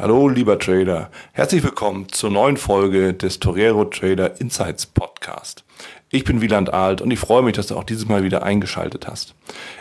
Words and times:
Hallo, 0.00 0.28
lieber 0.28 0.60
Trader. 0.60 1.10
Herzlich 1.32 1.64
willkommen 1.64 2.08
zur 2.08 2.30
neuen 2.30 2.56
Folge 2.56 3.14
des 3.14 3.40
Torero 3.40 3.84
Trader 3.84 4.40
Insights 4.40 4.86
Podcast. 4.86 5.64
Ich 6.10 6.22
bin 6.22 6.40
Wieland 6.40 6.72
Alt 6.72 7.00
und 7.00 7.10
ich 7.10 7.18
freue 7.18 7.42
mich, 7.42 7.56
dass 7.56 7.66
du 7.66 7.76
auch 7.76 7.82
dieses 7.82 8.06
Mal 8.06 8.22
wieder 8.22 8.44
eingeschaltet 8.44 9.08
hast. 9.08 9.34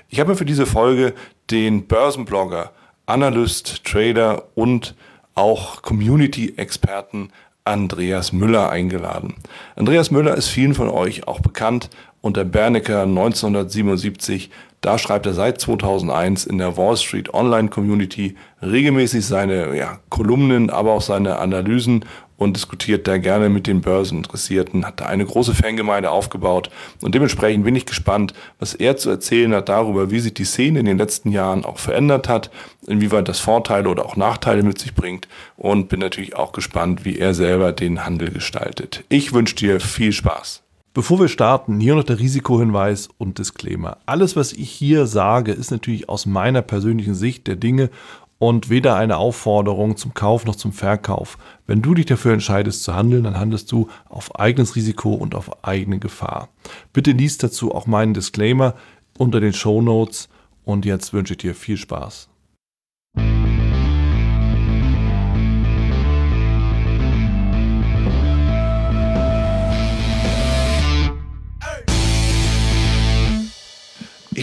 Ich 0.09 0.19
habe 0.19 0.31
mir 0.31 0.35
für 0.35 0.43
diese 0.43 0.65
Folge 0.65 1.13
den 1.51 1.85
Börsenblogger, 1.85 2.71
Analyst, 3.05 3.83
Trader 3.83 4.45
und 4.55 4.95
auch 5.35 5.83
Community-Experten 5.83 7.29
Andreas 7.63 8.34
Müller 8.34 8.72
eingeladen. 8.72 9.36
Andreas 9.76 10.10
Müller 10.10 10.34
ist 10.34 10.47
vielen 10.47 10.74
von 10.74 10.90
euch 10.90 11.28
auch 11.28 11.42
bekannt 11.42 11.92
unter 12.22 12.44
Bernecker 12.44 13.04
1977 13.04 14.49
da 14.81 14.97
schreibt 14.97 15.25
er 15.25 15.33
seit 15.33 15.59
2001 15.59 16.45
in 16.45 16.59
der 16.59 16.77
Wall 16.77 16.98
Street 16.98 17.34
Online 17.34 17.70
Community 17.70 18.35
regelmäßig 18.62 19.25
seine 19.25 19.75
ja, 19.75 19.99
Kolumnen, 20.09 20.70
aber 20.70 20.93
auch 20.93 21.02
seine 21.02 21.39
Analysen 21.39 22.05
und 22.38 22.55
diskutiert 22.55 23.07
da 23.07 23.17
gerne 23.17 23.49
mit 23.49 23.67
den 23.67 23.81
Börseninteressierten, 23.81 24.85
hat 24.85 25.02
da 25.02 25.07
eine 25.07 25.25
große 25.25 25.55
Fangemeinde 25.55 26.11
aufgebaut 26.11 26.69
und 27.02 27.16
dementsprechend 27.16 27.66
bin 27.66 27.75
ich 27.75 27.85
gespannt, 27.85 28.33
was 28.59 28.75
er 28.75 28.95
zu 28.95 29.09
erzählen 29.09 29.53
hat 29.53 29.69
darüber, 29.69 30.11
wie 30.11 30.19
sich 30.19 30.35
die 30.35 30.45
Szene 30.45 30.80
in 30.80 30.85
den 30.85 30.99
letzten 30.99 31.31
Jahren 31.31 31.66
auch 31.66 31.80
verändert 31.80 32.30
hat, 32.30 32.52
inwieweit 32.85 33.27
das 33.27 33.39
Vorteile 33.39 33.89
oder 33.89 34.05
auch 34.05 34.16
Nachteile 34.16 34.63
mit 34.63 34.77
sich 34.80 34.94
bringt 34.94 35.27
und 35.55 35.89
bin 35.89 35.99
natürlich 35.99 36.35
auch 36.35 36.52
gespannt, 36.52 37.03
wie 37.03 37.17
er 37.17 37.33
selber 37.33 37.71
den 37.71 38.05
Handel 38.05 38.30
gestaltet. 38.30 39.03
Ich 39.09 39.33
wünsche 39.33 39.55
dir 39.55 39.80
viel 39.80 40.11
Spaß. 40.11 40.61
Bevor 40.97 41.19
wir 41.19 41.27
starten, 41.27 41.79
hier 41.79 41.93
noch 41.93 42.05
der 42.05 42.17
Risikohinweis 42.17 43.09
und 43.19 43.38
Disclaimer. 43.38 43.97
Alles, 44.07 44.35
was 44.35 44.51
ich 44.51 44.71
hier 44.71 45.05
sage, 45.05 45.51
ist 45.51 45.69
natürlich 45.69 46.09
aus 46.09 46.25
meiner 46.25 46.63
persönlichen 46.63 47.13
Sicht 47.13 47.45
der 47.45 47.55
Dinge 47.55 47.91
und 48.39 48.71
weder 48.71 48.95
eine 48.95 49.17
Aufforderung 49.17 49.95
zum 49.95 50.15
Kauf 50.15 50.45
noch 50.45 50.55
zum 50.55 50.73
Verkauf. 50.73 51.38
Wenn 51.67 51.83
du 51.83 51.93
dich 51.93 52.07
dafür 52.07 52.33
entscheidest 52.33 52.81
zu 52.81 52.95
handeln, 52.95 53.25
dann 53.25 53.38
handelst 53.38 53.72
du 53.72 53.89
auf 54.09 54.39
eigenes 54.39 54.75
Risiko 54.75 55.13
und 55.13 55.35
auf 55.35 55.63
eigene 55.63 55.99
Gefahr. 55.99 56.49
Bitte 56.94 57.11
liest 57.11 57.44
dazu 57.44 57.75
auch 57.75 57.85
meinen 57.85 58.16
Disclaimer 58.16 58.73
unter 59.19 59.39
den 59.39 59.53
Show 59.53 59.83
Notes 59.83 60.29
und 60.66 60.83
jetzt 60.83 61.13
wünsche 61.13 61.35
ich 61.35 61.38
dir 61.38 61.53
viel 61.53 61.77
Spaß. 61.77 62.27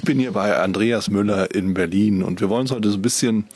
Bin 0.05 0.19
hier 0.19 0.33
bei 0.33 0.57
Andreas 0.57 1.09
Müller 1.09 1.55
in 1.55 1.75
Berlin 1.75 2.23
und 2.23 2.41
wir 2.41 2.49
wollen 2.49 2.63
uns 2.63 2.73
heute 2.73 2.91
so 2.91 2.99
ein 2.99 3.03
bisschen 3.03 3.47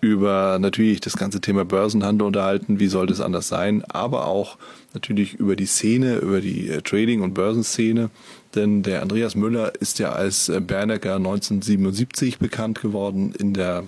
über 0.00 0.58
natürlich 0.60 1.00
das 1.00 1.16
ganze 1.16 1.40
Thema 1.40 1.64
Börsenhandel 1.64 2.26
unterhalten, 2.26 2.78
wie 2.78 2.88
sollte 2.88 3.14
es 3.14 3.20
anders 3.20 3.48
sein, 3.48 3.82
aber 3.88 4.26
auch 4.26 4.58
natürlich 4.92 5.34
über 5.34 5.56
die 5.56 5.66
Szene, 5.66 6.16
über 6.16 6.40
die 6.42 6.68
äh, 6.68 6.82
Trading- 6.82 7.22
und 7.22 7.32
Börsenszene. 7.32 8.10
Denn 8.54 8.82
der 8.82 9.00
Andreas 9.00 9.34
Müller 9.34 9.72
ist 9.80 9.98
ja 9.98 10.12
als 10.12 10.50
äh, 10.50 10.60
Bernecker 10.60 11.16
1977 11.16 12.38
bekannt 12.38 12.80
geworden 12.82 13.34
in 13.38 13.54
der 13.54 13.84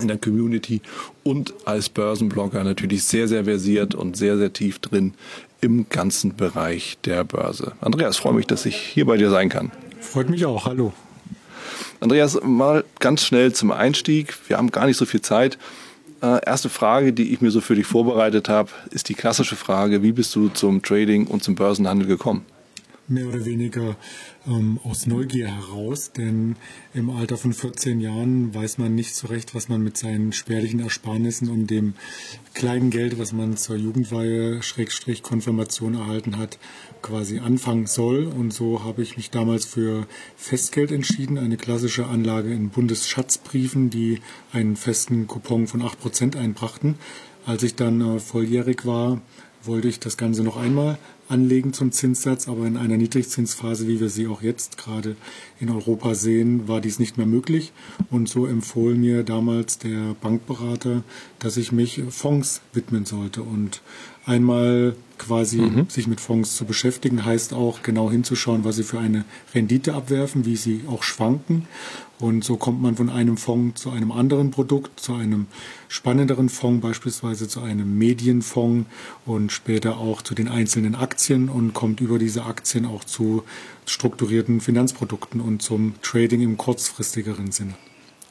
in 0.00 0.08
der 0.08 0.16
Community 0.16 0.80
und 1.22 1.52
als 1.66 1.90
Börsenblogger 1.90 2.64
natürlich 2.64 3.04
sehr, 3.04 3.28
sehr 3.28 3.44
versiert 3.44 3.94
und 3.94 4.16
sehr, 4.16 4.38
sehr 4.38 4.50
tief 4.50 4.78
drin 4.78 5.12
im 5.60 5.86
ganzen 5.90 6.34
Bereich 6.34 6.96
der 7.04 7.24
Börse. 7.24 7.72
Andreas, 7.82 8.16
freue 8.16 8.32
mich, 8.32 8.46
dass 8.46 8.64
ich 8.64 8.76
hier 8.76 9.04
bei 9.04 9.18
dir 9.18 9.28
sein 9.28 9.50
kann. 9.50 9.70
Freut 10.02 10.28
mich 10.28 10.44
auch. 10.44 10.66
Hallo. 10.66 10.92
Andreas, 12.00 12.38
mal 12.42 12.84
ganz 12.98 13.24
schnell 13.24 13.52
zum 13.52 13.70
Einstieg. 13.70 14.34
Wir 14.48 14.58
haben 14.58 14.70
gar 14.70 14.86
nicht 14.86 14.96
so 14.96 15.06
viel 15.06 15.22
Zeit. 15.22 15.56
Äh, 16.20 16.44
erste 16.44 16.68
Frage, 16.68 17.12
die 17.12 17.32
ich 17.32 17.40
mir 17.40 17.50
so 17.50 17.60
für 17.60 17.76
dich 17.76 17.86
vorbereitet 17.86 18.48
habe, 18.48 18.70
ist 18.90 19.08
die 19.08 19.14
klassische 19.14 19.56
Frage, 19.56 20.02
wie 20.02 20.12
bist 20.12 20.34
du 20.34 20.48
zum 20.48 20.82
Trading 20.82 21.26
und 21.28 21.44
zum 21.44 21.54
Börsenhandel 21.54 22.08
gekommen? 22.08 22.44
Mehr 23.08 23.26
oder 23.26 23.44
weniger 23.44 23.96
ähm, 24.46 24.78
aus 24.84 25.06
Neugier 25.06 25.48
heraus, 25.48 26.12
denn 26.12 26.56
im 26.94 27.10
Alter 27.10 27.36
von 27.36 27.52
14 27.52 28.00
Jahren 28.00 28.54
weiß 28.54 28.78
man 28.78 28.94
nicht 28.94 29.14
so 29.14 29.28
recht, 29.28 29.54
was 29.54 29.68
man 29.68 29.82
mit 29.82 29.96
seinen 29.96 30.32
spärlichen 30.32 30.80
Ersparnissen 30.80 31.48
und 31.48 31.68
dem 31.68 31.94
kleinen 32.54 32.90
Geld, 32.90 33.18
was 33.18 33.32
man 33.32 33.56
zur 33.56 33.76
Jugendweihe 33.76 34.62
Schrägstrich 34.62 35.22
Konfirmation 35.22 35.94
erhalten 35.94 36.38
hat, 36.38 36.58
quasi 37.02 37.38
anfangen 37.40 37.86
soll. 37.86 38.26
Und 38.26 38.52
so 38.52 38.84
habe 38.84 39.02
ich 39.02 39.16
mich 39.16 39.30
damals 39.30 39.64
für 39.64 40.06
Festgeld 40.36 40.92
entschieden, 40.92 41.38
eine 41.38 41.56
klassische 41.56 42.06
Anlage 42.06 42.52
in 42.52 42.70
Bundesschatzbriefen, 42.70 43.90
die 43.90 44.20
einen 44.52 44.76
festen 44.76 45.26
Coupon 45.26 45.66
von 45.66 45.82
8% 45.82 46.36
einbrachten. 46.36 46.94
Als 47.44 47.62
ich 47.62 47.74
dann 47.74 48.00
äh, 48.00 48.20
volljährig 48.20 48.86
war, 48.86 49.20
wollte 49.64 49.88
ich 49.88 50.00
das 50.00 50.16
Ganze 50.16 50.42
noch 50.42 50.56
einmal 50.56 50.98
anlegen 51.28 51.72
zum 51.72 51.92
Zinssatz, 51.92 52.46
aber 52.46 52.66
in 52.66 52.76
einer 52.76 52.96
Niedrigzinsphase, 52.96 53.88
wie 53.88 54.00
wir 54.00 54.10
sie 54.10 54.26
auch 54.26 54.42
jetzt 54.42 54.76
gerade 54.76 55.16
in 55.60 55.70
Europa 55.70 56.14
sehen, 56.14 56.68
war 56.68 56.80
dies 56.80 56.98
nicht 56.98 57.16
mehr 57.16 57.26
möglich. 57.26 57.72
Und 58.10 58.28
so 58.28 58.46
empfohlen 58.46 59.00
mir 59.00 59.22
damals 59.22 59.78
der 59.78 60.14
Bankberater, 60.20 61.02
dass 61.38 61.56
ich 61.56 61.72
mich 61.72 62.02
Fonds 62.10 62.60
widmen 62.74 63.06
sollte. 63.06 63.42
Und 63.42 63.80
einmal 64.24 64.94
quasi 65.18 65.58
mhm. 65.58 65.88
sich 65.88 66.06
mit 66.06 66.20
Fonds 66.20 66.56
zu 66.56 66.64
beschäftigen, 66.64 67.24
heißt 67.24 67.54
auch 67.54 67.82
genau 67.82 68.10
hinzuschauen, 68.10 68.64
was 68.64 68.76
sie 68.76 68.82
für 68.82 68.98
eine 68.98 69.24
Rendite 69.54 69.94
abwerfen, 69.94 70.44
wie 70.44 70.56
sie 70.56 70.82
auch 70.88 71.02
schwanken. 71.02 71.66
Und 72.18 72.44
so 72.44 72.56
kommt 72.56 72.80
man 72.80 72.94
von 72.96 73.10
einem 73.10 73.36
Fonds 73.36 73.82
zu 73.82 73.90
einem 73.90 74.12
anderen 74.12 74.52
Produkt, 74.52 75.00
zu 75.00 75.14
einem 75.14 75.46
spannenderen 75.88 76.48
Fonds, 76.48 76.82
beispielsweise 76.82 77.48
zu 77.48 77.60
einem 77.60 77.98
Medienfonds 77.98 78.88
und 79.26 79.50
später 79.50 79.98
auch 79.98 80.22
zu 80.22 80.34
den 80.34 80.48
einzelnen 80.48 80.94
Aktien 80.94 81.48
und 81.48 81.72
kommt 81.74 82.00
über 82.00 82.18
diese 82.18 82.44
Aktien 82.44 82.86
auch 82.86 83.04
zu 83.04 83.42
strukturierten 83.86 84.60
Finanzprodukten 84.60 85.40
und 85.40 85.62
zum 85.62 85.94
Trading 86.02 86.42
im 86.42 86.56
kurzfristigeren 86.56 87.50
Sinne. 87.50 87.74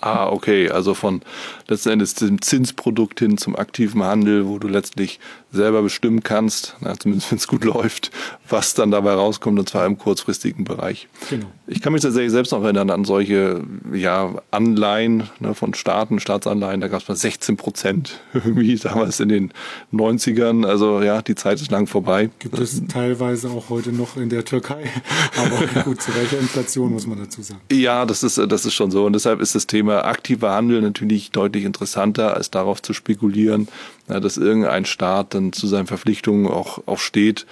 Ah, 0.01 0.29
okay. 0.29 0.69
Also 0.69 0.95
von 0.95 1.21
letzten 1.67 1.89
Endes 1.89 2.15
dem 2.15 2.41
Zinsprodukt 2.41 3.19
hin 3.19 3.37
zum 3.37 3.55
aktiven 3.55 4.03
Handel, 4.03 4.47
wo 4.47 4.57
du 4.57 4.67
letztlich 4.67 5.19
selber 5.51 5.81
bestimmen 5.81 6.23
kannst, 6.23 6.75
na, 6.79 6.97
zumindest 6.97 7.31
wenn 7.31 7.37
es 7.37 7.47
gut 7.47 7.63
läuft, 7.65 8.11
was 8.49 8.73
dann 8.73 8.91
dabei 8.91 9.13
rauskommt, 9.13 9.59
und 9.59 9.69
zwar 9.69 9.85
im 9.85 9.97
kurzfristigen 9.97 10.63
Bereich. 10.63 11.07
Genau. 11.29 11.47
Ich 11.67 11.81
kann 11.81 11.93
mich 11.93 12.01
tatsächlich 12.01 12.31
selbst 12.31 12.51
noch 12.51 12.63
erinnern 12.63 12.89
an 12.89 13.05
solche 13.05 13.63
ja, 13.93 14.33
Anleihen 14.51 15.29
ne, 15.39 15.53
von 15.53 15.73
Staaten, 15.73 16.19
Staatsanleihen, 16.19 16.81
da 16.81 16.87
gab 16.87 17.01
es 17.01 17.07
mal 17.07 17.15
16 17.15 17.57
Prozent 17.57 18.19
irgendwie 18.33 18.75
damals 18.75 19.19
in 19.19 19.29
den 19.29 19.53
90ern. 19.93 20.65
Also 20.65 21.01
ja, 21.01 21.21
die 21.21 21.35
Zeit 21.35 21.61
ist 21.61 21.71
lang 21.71 21.87
vorbei. 21.87 22.29
Gibt 22.39 22.59
es 22.59 22.81
teilweise 22.87 23.49
auch 23.49 23.69
heute 23.69 23.91
noch 23.91 24.17
in 24.17 24.29
der 24.29 24.45
Türkei. 24.45 24.89
Aber 25.37 25.83
gut, 25.83 26.01
zu 26.01 26.13
welcher 26.15 26.39
Inflation 26.39 26.91
muss 26.91 27.07
man 27.07 27.19
dazu 27.19 27.41
sagen? 27.41 27.61
Ja, 27.71 28.05
das 28.05 28.23
ist, 28.23 28.37
das 28.37 28.65
ist 28.65 28.73
schon 28.73 28.91
so. 28.91 29.05
Und 29.05 29.13
deshalb 29.13 29.41
ist 29.41 29.55
das 29.55 29.67
Thema 29.67 30.05
aktiver 30.05 30.51
Handel 30.51 30.81
natürlich 30.81 31.31
deutlich 31.31 31.63
interessanter, 31.63 32.35
als 32.35 32.51
darauf 32.51 32.81
zu 32.81 32.93
spekulieren, 32.93 33.67
dass 34.07 34.37
irgendein 34.37 34.85
Staat 34.85 35.33
dann 35.33 35.40
zu 35.51 35.67
seinen 35.67 35.87
Verpflichtungen 35.87 36.47
auch, 36.47 36.83
auch 36.85 36.99
steht. 36.99 37.45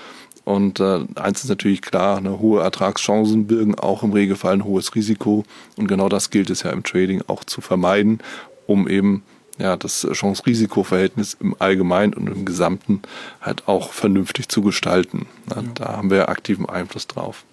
Und 0.46 0.80
äh, 0.80 1.02
eins 1.16 1.44
ist 1.44 1.50
natürlich 1.50 1.82
klar, 1.82 2.18
eine 2.18 2.40
hohe 2.40 2.62
Ertragschancen 2.62 3.46
birgen 3.46 3.76
auch 3.76 4.04
im 4.04 4.14
Regelfall 4.14 4.54
ein 4.54 4.64
hohes 4.64 4.96
Risiko. 4.96 5.44
Und 5.76 5.88
genau 5.88 6.10
das 6.10 6.30
gilt 6.30 6.50
es 6.50 6.64
ja 6.64 6.72
im 6.72 6.84
Trading 6.84 7.22
auch 7.28 7.44
zu 7.44 7.62
vermeiden, 7.62 8.20
um 8.66 8.88
eben 8.88 9.24
ja, 9.60 9.76
das 9.76 10.08
Chance-Risiko-Verhältnis 10.12 11.38
im 11.40 11.56
Allgemeinen 11.60 12.14
und 12.14 12.28
im 12.28 12.46
Gesamten 12.46 13.02
halt 13.42 13.68
auch 13.68 13.92
vernünftig 13.92 14.48
zu 14.48 14.62
gestalten. 14.62 15.28
Ja, 15.54 15.64
Da 15.76 15.98
haben 15.98 16.10
wir 16.10 16.30
aktiven 16.30 16.68
Einfluss 16.68 17.08
drauf. 17.08 17.44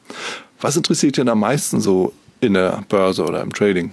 Was 0.61 0.77
interessiert 0.77 1.19
denn 1.19 1.29
am 1.29 1.41
meisten 1.41 1.81
so 1.81 2.13
in 2.41 2.55
der 2.55 2.85
Börse 2.89 3.25
oder 3.25 3.43
im 3.43 3.53
Trading? 3.53 3.93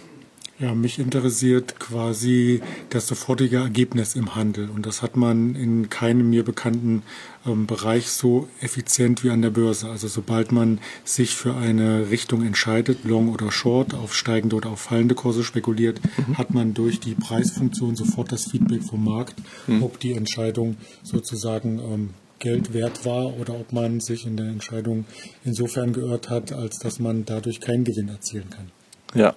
Ja, 0.64 0.74
mich 0.74 0.98
interessiert 0.98 1.78
quasi 1.78 2.62
das 2.90 3.08
sofortige 3.08 3.58
Ergebnis 3.58 4.16
im 4.16 4.34
Handel. 4.34 4.70
Und 4.70 4.86
das 4.86 5.02
hat 5.02 5.18
man 5.18 5.56
in 5.56 5.90
keinem 5.90 6.30
mir 6.30 6.46
bekannten 6.46 7.04
ähm, 7.46 7.68
Bereich 7.68 8.08
so 8.08 8.48
effizient 8.62 9.26
wie 9.26 9.30
an 9.32 9.42
der 9.42 9.50
Börse. 9.50 9.90
Also 9.90 10.08
sobald 10.08 10.54
man 10.54 10.80
sich 11.04 11.36
für 11.36 11.54
eine 11.56 12.10
Richtung 12.12 12.46
entscheidet, 12.46 13.04
Long 13.04 13.28
oder 13.28 13.52
Short, 13.52 13.94
auf 13.94 14.16
steigende 14.16 14.56
oder 14.56 14.70
auf 14.70 14.80
fallende 14.80 15.16
Kurse 15.16 15.44
spekuliert, 15.44 16.00
mhm. 16.28 16.38
hat 16.38 16.54
man 16.54 16.74
durch 16.74 17.02
die 17.02 17.16
Preisfunktion 17.16 17.98
sofort 17.98 18.32
das 18.32 18.46
Feedback 18.46 18.84
vom 18.84 19.04
Markt, 19.04 19.36
mhm. 19.68 19.84
ob 19.84 20.00
die 20.00 20.14
Entscheidung 20.14 20.78
sozusagen 21.04 21.80
ähm, 21.80 22.10
Geld 22.40 22.74
wert 22.74 23.06
war 23.06 23.38
oder 23.38 23.54
ob 23.56 23.74
man 23.74 24.00
sich 24.00 24.26
in 24.26 24.38
der 24.38 24.48
Entscheidung 24.48 25.04
insofern 25.44 25.92
geirrt 25.92 26.30
hat, 26.30 26.54
als 26.54 26.80
dass 26.80 27.00
man 27.00 27.26
dadurch 27.26 27.60
keinen 27.60 27.84
Gewinn 27.84 28.08
erzielen 28.08 28.50
kann. 28.50 28.72
Ja, 29.14 29.36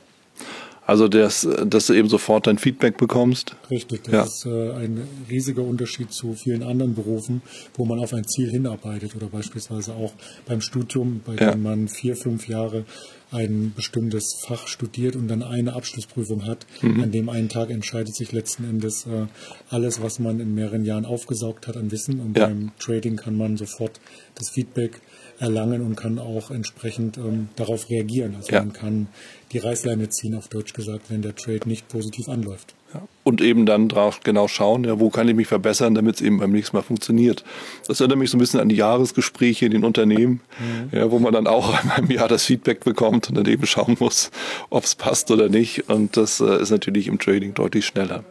also, 0.87 1.09
dass, 1.09 1.47
dass 1.67 1.88
du 1.88 1.94
eben 1.94 2.09
sofort 2.09 2.47
dein 2.47 2.59
Feedback 2.59 2.97
bekommst. 2.97 3.56
Richtig, 3.71 4.05
das 4.05 4.12
ja. 4.12 4.23
ist 4.23 4.47
äh, 4.47 4.73
ein 4.73 5.03
riesiger 5.29 5.62
Unterschied 5.62 6.12
zu 6.12 6.35
vielen 6.35 6.62
anderen 6.62 6.94
Berufen, 6.94 7.43
wo 7.75 7.85
man 7.85 7.99
auf 7.99 8.15
ein 8.15 8.25
Ziel 8.27 8.50
hinarbeitet 8.50 9.17
oder 9.17 9.27
beispielsweise 9.27 9.94
auch 9.94 10.12
beim 10.47 10.61
Studium, 10.61 11.23
bei 11.25 11.35
ja. 11.35 11.50
dem 11.50 11.65
man 11.65 11.88
vier, 11.88 12.17
fünf 12.17 12.47
Jahre 12.47 12.85
ein 13.33 13.73
bestimmtes 13.75 14.35
Fach 14.47 14.69
studiert 14.69 15.17
und 15.17 15.27
dann 15.27 15.43
eine 15.43 15.73
Abschlussprüfung 15.73 16.47
hat. 16.47 16.67
Mhm. 16.81 17.03
An 17.03 17.11
dem 17.11 17.29
einen 17.29 17.49
Tag 17.49 17.71
entscheidet 17.71 18.15
sich 18.15 18.31
letzten 18.31 18.65
Endes 18.65 19.06
äh, 19.06 19.27
alles, 19.69 20.00
was 20.00 20.21
man 20.21 20.39
in 20.39 20.55
mehreren 20.55 20.85
Jahren 20.85 21.05
aufgesaugt 21.05 21.67
hat 21.67 21.77
an 21.77 21.91
Wissen. 21.91 22.21
Und 22.21 22.39
ja. 22.39 22.47
beim 22.47 22.71
Trading 22.79 23.17
kann 23.17 23.37
man 23.37 23.56
sofort 23.56 24.00
das 24.37 24.50
Feedback 24.50 25.00
erlangen 25.38 25.83
und 25.83 25.97
kann 25.97 26.19
auch 26.19 26.50
entsprechend 26.50 27.19
ähm, 27.19 27.49
darauf 27.56 27.91
reagieren. 27.91 28.35
Also 28.37 28.53
ja. 28.53 28.61
man 28.61 28.73
kann 28.73 29.09
die 29.53 29.59
Reißleine 29.59 30.09
ziehen, 30.09 30.35
auf 30.35 30.49
Deutsch 30.49 30.73
gesagt, 30.73 31.11
wenn 31.11 31.23
der 31.23 31.35
Trade 31.35 31.69
nicht 31.69 31.88
positiv 31.88 32.29
anläuft. 32.29 32.75
Ja. 32.94 33.03
Und 33.25 33.41
eben 33.41 33.67
dann 33.67 33.88
drauf 33.88 34.21
genau 34.23 34.49
schauen, 34.49 34.85
ja, 34.85 34.99
wo 35.00 35.11
kann 35.11 35.29
ich 35.29 35.35
mich 35.35 35.49
verbessern, 35.49 35.94
damit 35.94 36.17
es 36.17 36.21
eben 36.21 36.38
beim 36.38 36.53
nächsten 36.53 36.77
Mal 36.77 36.83
funktioniert. 36.83 37.44
Das 37.87 38.00
erinnert 38.00 38.19
mich 38.19 38.31
so 38.31 38.37
ein 38.37 38.41
bisschen 38.41 38.61
an 38.61 38.69
die 38.69 38.77
Jahresgespräche 38.77 39.67
in 39.67 39.73
den 39.73 39.85
Unternehmen, 39.85 40.41
mhm. 40.59 40.97
ja, 40.97 41.11
wo 41.11 41.19
man 41.19 41.33
dann 41.33 41.47
auch 41.47 41.75
einmal 41.81 41.99
im 41.99 42.11
Jahr 42.11 42.29
das 42.29 42.44
Feedback 42.44 42.85
bekommt 42.85 43.29
und 43.29 43.37
dann 43.37 43.47
eben 43.47 43.67
schauen 43.67 43.97
muss, 43.99 44.31
ob 44.71 44.85
es 44.85 44.94
passt 44.94 45.31
oder 45.31 45.49
nicht. 45.49 45.89
Und 45.89 46.17
das 46.17 46.41
äh, 46.41 46.62
ist 46.62 46.71
natürlich 46.71 47.09
im 47.09 47.19
Trading 47.19 47.55
deutlich 47.55 47.87
schneller. 47.87 48.25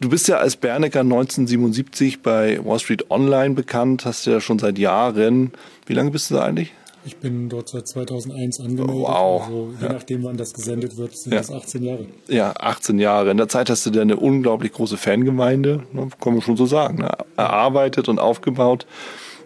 Du 0.00 0.08
bist 0.08 0.28
ja 0.28 0.38
als 0.38 0.56
Bernecker 0.56 1.00
1977 1.00 2.22
bei 2.22 2.58
Wall 2.64 2.78
Street 2.78 3.10
Online 3.10 3.54
bekannt, 3.54 4.06
hast 4.06 4.24
ja 4.24 4.40
schon 4.40 4.58
seit 4.58 4.78
Jahren. 4.78 5.52
Wie 5.84 5.92
lange 5.92 6.10
bist 6.10 6.30
du 6.30 6.36
da 6.36 6.44
eigentlich? 6.44 6.72
Ich 7.04 7.18
bin 7.18 7.50
dort 7.50 7.68
seit 7.68 7.86
2001 7.86 8.60
angemeldet. 8.60 8.94
Wow. 8.94 9.42
Also 9.42 9.74
je 9.78 9.86
ja. 9.86 9.92
nachdem, 9.92 10.24
wann 10.24 10.38
das 10.38 10.54
gesendet 10.54 10.96
wird, 10.96 11.14
sind 11.14 11.32
ja. 11.32 11.38
das 11.38 11.50
18 11.50 11.82
Jahre. 11.82 12.06
Ja, 12.28 12.54
18 12.58 12.98
Jahre. 12.98 13.30
In 13.30 13.36
der 13.36 13.48
Zeit 13.48 13.68
hast 13.68 13.84
du 13.84 13.90
dir 13.90 14.00
eine 14.00 14.16
unglaublich 14.16 14.72
große 14.72 14.96
Fangemeinde, 14.96 15.82
ne, 15.92 16.08
kann 16.18 16.32
man 16.32 16.40
schon 16.40 16.56
so 16.56 16.64
sagen, 16.64 16.98
ne, 16.98 17.10
erarbeitet 17.36 18.08
und 18.08 18.18
aufgebaut. 18.18 18.86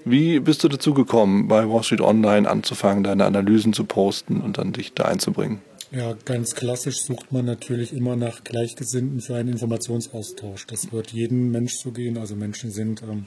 Wie 0.05 0.39
bist 0.39 0.63
du 0.63 0.69
dazu 0.69 0.95
gekommen, 0.95 1.49
bei 1.49 1.69
Wall 1.69 1.83
Street 1.83 2.01
Online 2.01 2.49
anzufangen, 2.49 3.03
deine 3.03 3.25
Analysen 3.25 3.73
zu 3.73 3.85
posten 3.85 4.41
und 4.41 4.59
dann 4.59 4.73
dich 4.73 4.95
da 4.95 5.07
einzubringen? 5.07 5.63
Ja, 5.97 6.17
ganz 6.25 6.57
klassisch 6.57 7.03
sucht 7.03 7.31
man 7.31 7.45
natürlich 7.45 7.93
immer 7.93 8.17
nach 8.17 8.43
Gleichgesinnten 8.43 9.21
für 9.21 9.37
einen 9.37 9.51
Informationsaustausch. 9.51 10.67
Das 10.67 10.91
wird 10.93 11.13
jedem 11.13 11.53
Mensch 11.53 11.75
so 11.75 11.93
gehen. 11.93 12.19
Also 12.19 12.35
Menschen 12.35 12.73
sind 12.73 13.03
ähm, 13.03 13.27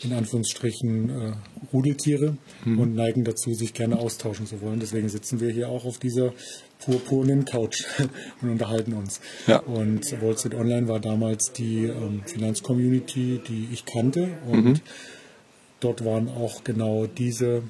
in 0.00 0.12
Anführungsstrichen 0.12 1.10
äh, 1.10 1.32
Rudeltiere 1.72 2.36
mhm. 2.64 2.80
und 2.80 2.94
neigen 2.94 3.22
dazu, 3.22 3.54
sich 3.54 3.72
gerne 3.72 3.98
austauschen 3.98 4.46
zu 4.46 4.60
wollen. 4.62 4.80
Deswegen 4.80 5.08
sitzen 5.08 5.40
wir 5.40 5.50
hier 5.50 5.68
auch 5.68 5.84
auf 5.84 5.98
dieser 5.98 6.32
purpurnen 6.80 7.44
Couch 7.44 7.84
und 8.42 8.50
unterhalten 8.50 8.94
uns. 8.94 9.20
Ja. 9.46 9.60
Und 9.60 10.20
Wall 10.20 10.36
Street 10.36 10.54
Online 10.54 10.88
war 10.88 10.98
damals 10.98 11.52
die 11.52 11.84
ähm, 11.84 12.22
Finanzcommunity, 12.26 13.40
die 13.46 13.68
ich 13.72 13.84
kannte. 13.84 14.38
Und 14.44 14.64
mhm. 14.64 14.80
dort 15.78 16.04
waren 16.04 16.28
auch 16.28 16.64
genau 16.64 17.06
diese 17.06 17.62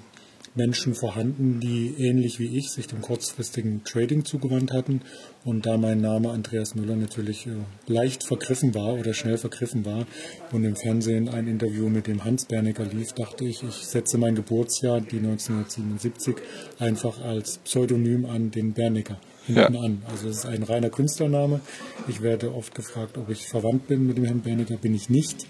Menschen 0.58 0.94
vorhanden, 0.94 1.60
die 1.60 1.94
ähnlich 1.96 2.38
wie 2.38 2.58
ich 2.58 2.70
sich 2.70 2.86
dem 2.86 3.00
kurzfristigen 3.00 3.84
Trading 3.84 4.26
zugewandt 4.26 4.72
hatten. 4.72 5.00
Und 5.44 5.64
da 5.64 5.78
mein 5.78 6.02
Name 6.02 6.30
Andreas 6.30 6.74
Müller 6.74 6.96
natürlich 6.96 7.46
äh, 7.46 7.52
leicht 7.86 8.24
vergriffen 8.24 8.74
war 8.74 8.94
oder 8.94 9.14
schnell 9.14 9.38
vergriffen 9.38 9.86
war 9.86 10.06
und 10.52 10.64
im 10.64 10.76
Fernsehen 10.76 11.30
ein 11.30 11.48
Interview 11.48 11.88
mit 11.88 12.06
dem 12.06 12.24
Hans 12.24 12.44
Bernecker 12.44 12.84
lief, 12.84 13.12
dachte 13.12 13.46
ich, 13.46 13.62
ich 13.62 13.86
setze 13.86 14.18
mein 14.18 14.34
Geburtsjahr, 14.34 15.00
die 15.00 15.18
1977, 15.18 16.36
einfach 16.78 17.22
als 17.22 17.58
Pseudonym 17.58 18.26
an 18.26 18.50
den 18.50 18.74
Bernecker 18.74 19.18
hinten 19.48 19.74
ja. 19.74 19.80
an. 19.80 20.02
Also 20.10 20.28
es 20.28 20.38
ist 20.38 20.46
ein 20.46 20.62
reiner 20.62 20.90
Künstlername. 20.90 21.60
Ich 22.06 22.22
werde 22.22 22.54
oft 22.54 22.74
gefragt, 22.74 23.18
ob 23.18 23.28
ich 23.30 23.46
verwandt 23.46 23.88
bin 23.88 24.06
mit 24.06 24.16
dem 24.16 24.24
Herrn 24.24 24.40
Bernecker. 24.40 24.76
Bin 24.76 24.94
ich 24.94 25.10
nicht. 25.10 25.46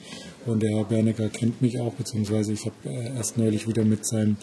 Und 0.47 0.63
der 0.63 0.71
Herr 0.71 0.85
Bernecker 0.85 1.29
kennt 1.29 1.61
mich 1.61 1.79
auch, 1.81 1.93
beziehungsweise 1.93 2.53
ich 2.53 2.65
habe 2.65 2.77
äh, 2.85 3.17
erst 3.17 3.37
neulich 3.37 3.69
wieder 3.69 3.85
mit 3.85 4.07
seinem 4.07 4.37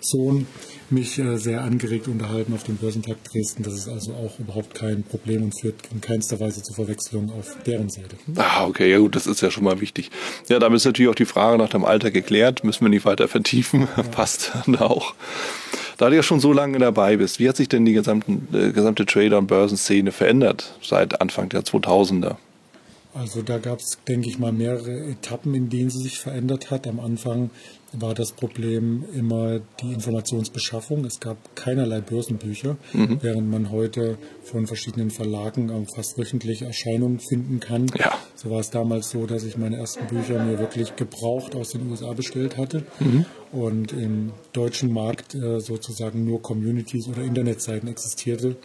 Sohn 0.00 0.46
mich 0.90 1.18
äh, 1.18 1.36
sehr 1.36 1.62
angeregt 1.62 2.08
unterhalten 2.08 2.52
auf 2.52 2.64
dem 2.64 2.76
Börsentag 2.76 3.16
Dresden. 3.24 3.62
Das 3.62 3.74
ist 3.74 3.88
also 3.88 4.12
auch 4.14 4.38
überhaupt 4.38 4.74
kein 4.74 5.02
Problem 5.04 5.44
und 5.44 5.58
führt 5.58 5.76
in 5.92 6.00
keinster 6.00 6.40
Weise 6.40 6.62
zur 6.62 6.74
Verwechslung 6.74 7.30
auf 7.30 7.56
deren 7.64 7.88
Seite. 7.88 8.16
Ah, 8.36 8.66
okay, 8.66 8.90
ja 8.90 8.98
gut, 8.98 9.14
das 9.14 9.26
ist 9.26 9.40
ja 9.40 9.50
schon 9.50 9.64
mal 9.64 9.80
wichtig. 9.80 10.10
Ja, 10.48 10.58
damit 10.58 10.78
ist 10.78 10.84
natürlich 10.84 11.10
auch 11.10 11.14
die 11.16 11.24
Frage 11.24 11.58
nach 11.58 11.70
dem 11.70 11.84
Alter 11.84 12.10
geklärt. 12.10 12.64
Müssen 12.64 12.84
wir 12.84 12.90
nicht 12.90 13.04
weiter 13.04 13.28
vertiefen. 13.28 13.88
Ja. 13.96 14.02
Passt 14.04 14.52
dann 14.64 14.76
auch. 14.76 15.14
Da 15.98 16.08
du 16.10 16.16
ja 16.16 16.22
schon 16.22 16.40
so 16.40 16.52
lange 16.52 16.78
dabei 16.78 17.16
bist, 17.16 17.38
wie 17.38 17.48
hat 17.48 17.56
sich 17.56 17.68
denn 17.68 17.84
die 17.84 17.92
gesamten, 17.92 18.48
äh, 18.52 18.72
gesamte 18.72 19.06
Trader- 19.06 19.38
und 19.38 19.46
Börsenszene 19.46 20.12
verändert 20.12 20.74
seit 20.82 21.20
Anfang 21.20 21.48
der 21.48 21.64
2000er? 21.64 22.36
Also 23.14 23.42
da 23.42 23.58
gab 23.58 23.80
es, 23.80 23.98
denke 24.08 24.28
ich 24.28 24.38
mal, 24.38 24.52
mehrere 24.52 25.04
Etappen, 25.10 25.54
in 25.54 25.68
denen 25.68 25.90
sie 25.90 26.02
sich 26.02 26.18
verändert 26.18 26.70
hat. 26.70 26.86
Am 26.86 26.98
Anfang 26.98 27.50
war 27.92 28.14
das 28.14 28.32
Problem 28.32 29.04
immer 29.14 29.60
die 29.82 29.92
Informationsbeschaffung. 29.92 31.04
Es 31.04 31.20
gab 31.20 31.54
keinerlei 31.54 32.00
Börsenbücher, 32.00 32.78
mhm. 32.94 33.18
während 33.20 33.50
man 33.50 33.70
heute 33.70 34.16
von 34.42 34.66
verschiedenen 34.66 35.10
Verlagen 35.10 35.86
fast 35.94 36.16
wöchentlich 36.16 36.62
Erscheinungen 36.62 37.20
finden 37.20 37.60
kann. 37.60 37.86
Ja. 37.98 38.16
So 38.34 38.50
war 38.50 38.60
es 38.60 38.70
damals 38.70 39.10
so, 39.10 39.26
dass 39.26 39.44
ich 39.44 39.58
meine 39.58 39.76
ersten 39.76 40.06
Bücher 40.06 40.42
mir 40.42 40.58
wirklich 40.58 40.96
gebraucht 40.96 41.54
aus 41.54 41.70
den 41.70 41.90
USA 41.90 42.14
bestellt 42.14 42.56
hatte 42.56 42.84
mhm. 42.98 43.26
und 43.52 43.92
im 43.92 44.32
deutschen 44.54 44.90
Markt 44.90 45.34
äh, 45.34 45.60
sozusagen 45.60 46.24
nur 46.24 46.40
Communities 46.40 47.08
oder 47.08 47.22
Internetseiten 47.22 47.88
existierte, 47.88 48.56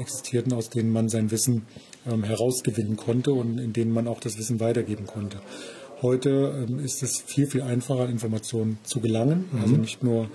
existierten, 0.00 0.52
aus 0.52 0.70
denen 0.70 0.92
man 0.92 1.08
sein 1.08 1.30
Wissen 1.30 1.66
ähm, 2.08 2.24
herausgewinnen 2.24 2.96
konnte 2.96 3.32
und 3.32 3.58
in 3.58 3.72
denen 3.72 3.92
man 3.92 4.08
auch 4.08 4.20
das 4.20 4.38
Wissen 4.38 4.60
weitergeben 4.60 5.06
konnte. 5.06 5.38
Heute 6.02 6.66
ähm, 6.68 6.78
ist 6.78 7.02
es 7.02 7.20
viel, 7.20 7.46
viel 7.46 7.62
einfacher, 7.62 8.08
Informationen 8.08 8.78
zu 8.84 9.00
gelangen. 9.00 9.48
Mhm. 9.52 9.60
Also 9.60 9.76
nicht 9.76 10.02
nur 10.02 10.28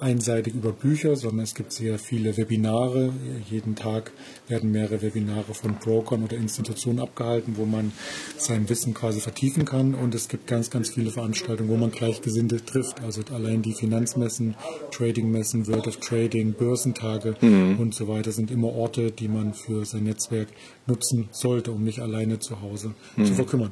einseitig 0.00 0.54
über 0.54 0.72
Bücher, 0.72 1.16
sondern 1.16 1.44
es 1.44 1.54
gibt 1.54 1.72
sehr 1.72 1.98
viele 1.98 2.36
Webinare. 2.36 3.12
Jeden 3.50 3.74
Tag 3.74 4.12
werden 4.48 4.70
mehrere 4.72 5.02
Webinare 5.02 5.54
von 5.54 5.74
Brokern 5.76 6.24
oder 6.24 6.36
Institutionen 6.36 7.00
abgehalten, 7.00 7.54
wo 7.56 7.64
man 7.64 7.92
sein 8.36 8.68
Wissen 8.68 8.94
quasi 8.94 9.20
vertiefen 9.20 9.64
kann. 9.64 9.94
Und 9.94 10.14
es 10.14 10.28
gibt 10.28 10.46
ganz, 10.46 10.70
ganz 10.70 10.90
viele 10.90 11.10
Veranstaltungen, 11.10 11.68
wo 11.68 11.76
man 11.76 11.90
Gleichgesinnte 11.90 12.64
trifft. 12.64 13.02
Also 13.02 13.22
allein 13.32 13.62
die 13.62 13.74
Finanzmessen, 13.74 14.54
Tradingmessen, 14.90 15.66
World 15.68 15.86
of 15.86 15.98
Trading, 15.98 16.54
Börsentage 16.54 17.34
mhm. 17.40 17.78
und 17.78 17.94
so 17.94 18.08
weiter 18.08 18.32
sind 18.32 18.50
immer 18.50 18.72
Orte, 18.72 19.10
die 19.10 19.28
man 19.28 19.54
für 19.54 19.84
sein 19.84 20.04
Netzwerk 20.04 20.48
nutzen 20.86 21.28
sollte, 21.30 21.72
um 21.72 21.84
nicht 21.84 22.00
alleine 22.00 22.38
zu 22.38 22.60
Hause 22.60 22.94
mhm. 23.16 23.26
zu 23.26 23.34
verkümmern. 23.34 23.70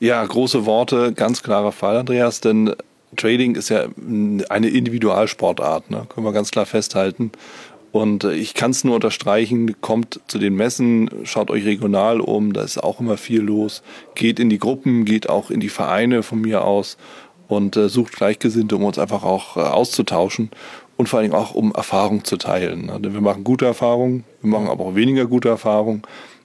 Ja, 0.00 0.24
große 0.24 0.66
Worte, 0.66 1.12
ganz 1.12 1.42
klarer 1.42 1.72
Fall, 1.72 1.96
Andreas, 1.96 2.40
denn 2.40 2.74
Trading 3.16 3.54
ist 3.56 3.68
ja 3.68 3.86
eine 4.48 4.68
Individualsportart, 4.68 5.90
ne? 5.90 6.06
können 6.08 6.26
wir 6.26 6.32
ganz 6.32 6.50
klar 6.50 6.66
festhalten. 6.66 7.32
Und 7.94 8.24
äh, 8.24 8.34
ich 8.34 8.54
kann 8.54 8.72
es 8.72 8.82
nur 8.82 8.96
unterstreichen, 8.96 9.80
kommt 9.80 10.20
zu 10.26 10.38
den 10.38 10.56
Messen, 10.56 11.08
schaut 11.22 11.50
euch 11.50 11.64
regional 11.64 12.20
um, 12.20 12.52
da 12.52 12.62
ist 12.62 12.82
auch 12.82 12.98
immer 12.98 13.16
viel 13.16 13.40
los. 13.40 13.82
Geht 14.16 14.40
in 14.40 14.50
die 14.50 14.58
Gruppen, 14.58 15.04
geht 15.04 15.28
auch 15.28 15.50
in 15.50 15.60
die 15.60 15.68
Vereine 15.68 16.24
von 16.24 16.40
mir 16.40 16.64
aus 16.64 16.96
und 17.46 17.76
äh, 17.76 17.88
sucht 17.88 18.16
Gleichgesinnte, 18.16 18.74
um 18.74 18.84
uns 18.84 18.98
einfach 18.98 19.22
auch 19.22 19.56
äh, 19.56 19.60
auszutauschen 19.60 20.50
und 20.96 21.08
vor 21.08 21.20
allem 21.20 21.34
auch 21.34 21.54
um 21.54 21.72
Erfahrung 21.72 22.24
zu 22.24 22.36
teilen. 22.36 22.86
Ne? 22.86 22.98
Denn 23.00 23.14
wir 23.14 23.20
machen 23.20 23.44
gute 23.44 23.64
Erfahrungen, 23.64 24.24
wir 24.42 24.50
machen 24.50 24.68
aber 24.68 24.84
auch 24.84 24.94
weniger 24.96 25.26
gute 25.26 25.48
Erfahrungen. 25.48 26.02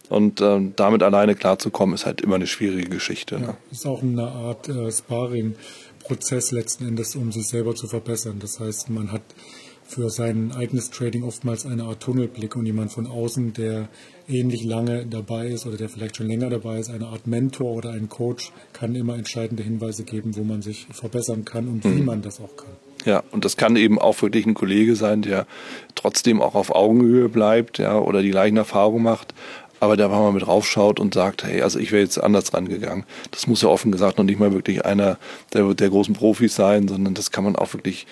Und 0.09 0.41
äh, 0.41 0.59
damit 0.75 1.03
alleine 1.03 1.35
klarzukommen, 1.35 1.93
ist 1.93 2.07
halt 2.07 2.21
immer 2.21 2.35
eine 2.35 2.47
schwierige 2.47 2.89
Geschichte. 2.89 3.39
Ne? 3.39 3.47
Ja, 3.47 3.57
ist 3.71 3.85
auch 3.85 4.01
eine 4.01 4.27
Art 4.27 4.67
äh, 4.67 4.89
Sparring-Prozess 5.99 6.51
letzten 6.51 6.87
Endes, 6.87 7.15
um 7.15 7.31
sich 7.31 7.47
selber 7.47 7.75
zu 7.75 7.87
verbessern. 7.87 8.37
Das 8.39 8.59
heißt, 8.59 8.89
man 8.89 9.11
hat 9.11 9.21
für 9.87 10.09
sein 10.09 10.51
eigenes 10.51 10.91
Trading 10.91 11.23
oftmals 11.23 11.65
eine 11.65 11.83
Art 11.83 12.01
Tunnelblick 12.01 12.55
und 12.55 12.65
jemand 12.65 12.91
von 12.91 13.07
außen, 13.07 13.53
der 13.53 13.89
ähnlich 14.27 14.63
lange 14.63 15.07
dabei 15.07 15.47
ist 15.47 15.65
oder 15.65 15.77
der 15.77 15.89
vielleicht 15.89 16.17
schon 16.17 16.27
länger 16.27 16.49
dabei 16.49 16.77
ist, 16.79 16.91
eine 16.91 17.07
Art 17.07 17.25
Mentor 17.25 17.71
oder 17.71 17.91
ein 17.91 18.07
Coach, 18.07 18.51
kann 18.71 18.93
immer 18.95 19.15
entscheidende 19.15 19.63
Hinweise 19.63 20.03
geben, 20.03 20.35
wo 20.35 20.43
man 20.43 20.61
sich 20.61 20.85
verbessern 20.91 21.43
kann 21.43 21.67
und 21.67 21.83
wie 21.85 21.99
mhm. 21.99 22.05
man 22.05 22.21
das 22.21 22.39
auch 22.39 22.55
kann. 22.55 22.69
Ja, 23.05 23.23
und 23.31 23.45
das 23.45 23.57
kann 23.57 23.77
eben 23.77 23.97
auch 23.97 24.21
wirklich 24.21 24.45
ein 24.45 24.53
Kollege 24.53 24.95
sein, 24.95 25.21
der 25.21 25.47
trotzdem 25.95 26.41
auch 26.41 26.53
auf 26.53 26.69
Augenhöhe 26.75 27.29
bleibt, 27.29 27.79
ja, 27.79 27.97
oder 27.97 28.21
die 28.21 28.29
gleichen 28.29 28.57
Erfahrungen 28.57 29.03
macht, 29.03 29.33
aber 29.79 29.97
der 29.97 30.09
mal 30.09 30.31
mit 30.31 30.47
raufschaut 30.47 30.99
und 30.99 31.13
sagt, 31.13 31.43
hey, 31.43 31.61
also 31.61 31.79
ich 31.79 31.91
wäre 31.91 32.03
jetzt 32.03 32.17
anders 32.21 32.53
rangegangen. 32.53 33.05
Das 33.31 33.47
muss 33.47 33.61
ja 33.61 33.69
offen 33.69 33.91
gesagt 33.91 34.17
noch 34.17 34.25
nicht 34.25 34.39
mal 34.39 34.53
wirklich 34.53 34.85
einer 34.85 35.17
der, 35.53 35.73
der 35.73 35.89
großen 35.89 36.13
Profis 36.13 36.55
sein, 36.55 36.87
sondern 36.87 37.13
das 37.13 37.31
kann 37.31 37.43
man 37.43 37.55
auch 37.55 37.73
wirklich 37.73 38.05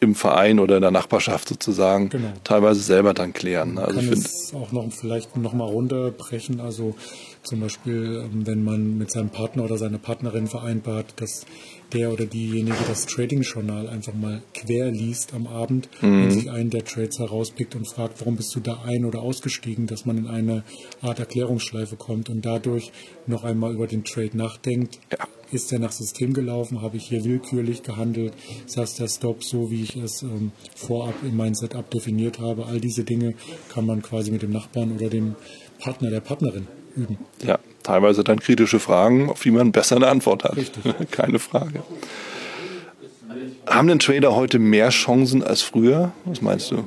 im 0.00 0.14
Verein 0.16 0.58
oder 0.58 0.76
in 0.76 0.82
der 0.82 0.90
Nachbarschaft 0.90 1.48
sozusagen 1.48 2.08
genau. 2.08 2.32
teilweise 2.42 2.80
selber 2.80 3.14
dann 3.14 3.32
klären. 3.32 3.78
Also 3.78 3.94
kann 3.94 4.04
ich 4.04 4.10
finde 4.10 4.64
auch 4.64 4.72
noch 4.72 4.92
vielleicht 4.92 5.36
noch 5.36 5.52
mal 5.52 5.68
runterbrechen. 5.68 6.60
Also 6.60 6.96
Zum 7.42 7.58
Beispiel, 7.58 8.22
ähm, 8.24 8.46
wenn 8.46 8.62
man 8.62 8.98
mit 8.98 9.10
seinem 9.10 9.30
Partner 9.30 9.64
oder 9.64 9.76
seiner 9.76 9.98
Partnerin 9.98 10.46
vereinbart, 10.46 11.20
dass 11.20 11.44
der 11.92 12.12
oder 12.12 12.24
diejenige 12.24 12.76
das 12.86 13.06
Trading-Journal 13.06 13.88
einfach 13.88 14.14
mal 14.14 14.42
quer 14.54 14.92
liest 14.92 15.34
am 15.34 15.48
Abend 15.48 15.88
mhm. 16.00 16.24
und 16.24 16.30
sich 16.30 16.50
einen 16.50 16.70
der 16.70 16.84
Trades 16.84 17.18
herauspickt 17.18 17.74
und 17.74 17.88
fragt, 17.88 18.20
warum 18.20 18.36
bist 18.36 18.54
du 18.54 18.60
da 18.60 18.82
ein- 18.84 19.04
oder 19.04 19.22
ausgestiegen, 19.22 19.88
dass 19.88 20.06
man 20.06 20.18
in 20.18 20.28
eine 20.28 20.62
Art 21.00 21.18
Erklärungsschleife 21.18 21.96
kommt 21.96 22.30
und 22.30 22.46
dadurch 22.46 22.92
noch 23.26 23.42
einmal 23.42 23.74
über 23.74 23.88
den 23.88 24.04
Trade 24.04 24.36
nachdenkt. 24.36 25.00
Ja. 25.10 25.26
Ist 25.50 25.70
der 25.70 25.80
nach 25.80 25.92
System 25.92 26.32
gelaufen? 26.32 26.80
Habe 26.80 26.96
ich 26.96 27.08
hier 27.08 27.24
willkürlich 27.24 27.82
gehandelt? 27.82 28.32
Saß 28.66 28.94
der 28.94 29.08
Stop 29.08 29.44
so, 29.44 29.70
wie 29.70 29.82
ich 29.82 29.96
es 29.96 30.22
ähm, 30.22 30.52
vorab 30.74 31.14
in 31.24 31.36
mein 31.36 31.54
Setup 31.54 31.90
definiert 31.90 32.38
habe? 32.38 32.66
All 32.66 32.80
diese 32.80 33.04
Dinge 33.04 33.34
kann 33.68 33.84
man 33.84 34.00
quasi 34.00 34.30
mit 34.30 34.42
dem 34.42 34.52
Nachbarn 34.52 34.92
oder 34.92 35.10
dem 35.10 35.34
Partner, 35.78 36.08
der 36.08 36.20
Partnerin 36.20 36.68
üben. 36.96 37.18
Ja, 37.44 37.58
teilweise 37.82 38.24
dann 38.24 38.40
kritische 38.40 38.78
Fragen, 38.78 39.28
auf 39.28 39.42
die 39.42 39.50
man 39.50 39.72
besser 39.72 39.96
eine 39.96 40.08
Antwort 40.08 40.44
hat. 40.44 40.56
Richtig. 40.56 40.82
Keine 41.10 41.38
Frage. 41.38 41.82
Haben 43.66 43.88
denn 43.88 43.98
Trader 43.98 44.34
heute 44.34 44.58
mehr 44.58 44.90
Chancen 44.90 45.42
als 45.42 45.62
früher? 45.62 46.12
Was 46.24 46.42
meinst 46.42 46.70
du? 46.70 46.84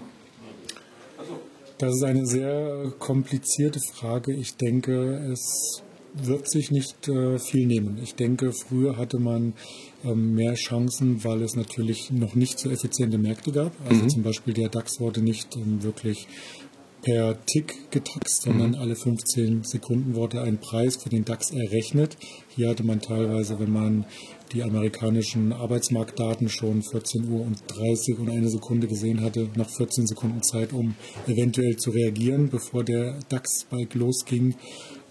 Das 1.78 1.96
ist 1.96 2.04
eine 2.04 2.26
sehr 2.26 2.94
komplizierte 3.00 3.80
Frage. 3.80 4.34
Ich 4.34 4.56
denke, 4.56 5.30
es 5.32 5.84
wird 6.14 6.50
sich 6.50 6.72
nicht 6.72 7.08
äh, 7.10 7.38
viel 7.40 7.68
nehmen. 7.68 8.00
Ich 8.02 8.16
denke, 8.16 8.54
früher 8.54 8.98
hatte 8.98 9.20
man 9.20 9.54
ähm, 10.06 10.36
mehr 10.36 10.54
Chancen, 10.54 11.24
weil 11.24 11.42
es 11.42 11.56
natürlich 11.56 12.12
noch 12.12 12.36
nicht 12.36 12.60
so 12.60 12.70
effiziente 12.70 13.18
Märkte 13.18 13.52
gab. 13.52 13.74
Also 13.90 14.04
mhm. 14.04 14.10
zum 14.10 14.24
Beispiel 14.24 14.54
der 14.54 14.70
DAX 14.70 15.00
wurde 15.00 15.22
nicht 15.22 15.56
ähm, 15.58 15.84
wirklich 15.84 16.28
per 17.06 17.46
Tick 17.46 17.92
getaxt, 17.92 18.42
sondern 18.42 18.72
mhm. 18.72 18.78
alle 18.78 18.96
15 18.96 19.64
Sekunden 19.64 20.16
wurde 20.16 20.42
ein 20.42 20.58
Preis 20.58 20.98
für 20.98 21.10
den 21.10 21.24
DAX 21.24 21.52
errechnet. 21.52 22.18
Hier 22.50 22.70
hatte 22.70 22.84
man 22.84 23.00
teilweise, 23.00 23.60
wenn 23.60 23.72
man 23.72 24.06
die 24.52 24.64
amerikanischen 24.64 25.54
Arbeitsmarktdaten 25.54 26.50
schon 26.50 26.82
14 26.82 27.30
Uhr 27.30 27.42
und 27.42 27.62
30 27.68 28.18
und 28.18 28.30
eine 28.30 28.50
Sekunde 28.50 28.88
gesehen 28.88 29.22
hatte, 29.22 29.50
noch 29.56 29.70
14 29.70 30.08
Sekunden 30.08 30.42
Zeit, 30.42 30.74
um 30.74 30.96
eventuell 31.28 31.78
zu 31.78 31.92
reagieren, 31.92 32.50
bevor 32.50 32.84
der 32.84 33.20
DAX-Spike 33.30 33.98
losging. 33.98 34.56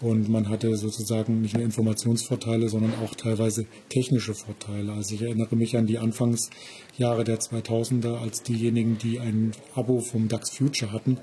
Und 0.05 0.29
man 0.29 0.51
hatte 0.51 0.77
sozusagen 0.77 1.41
nicht 1.41 1.55
nur 1.55 1.65
Informationsvorteile, 1.65 2.69
sondern 2.69 2.93
auch 3.03 3.15
teilweise 3.15 3.65
technische 3.89 4.35
Vorteile. 4.35 4.93
Also 4.93 5.15
ich 5.15 5.23
erinnere 5.23 5.57
mich 5.57 5.79
an 5.79 5.87
die 5.87 5.97
Anfangsjahre 5.97 7.25
der 7.25 7.39
2000er, 7.39 8.19
als 8.19 8.43
diejenigen, 8.43 8.99
die 8.99 9.19
ein 9.19 9.53
Abo 9.75 10.01
vom 10.01 10.29
DAX 10.29 10.51
Future 10.51 10.93
hatten, 10.93 11.17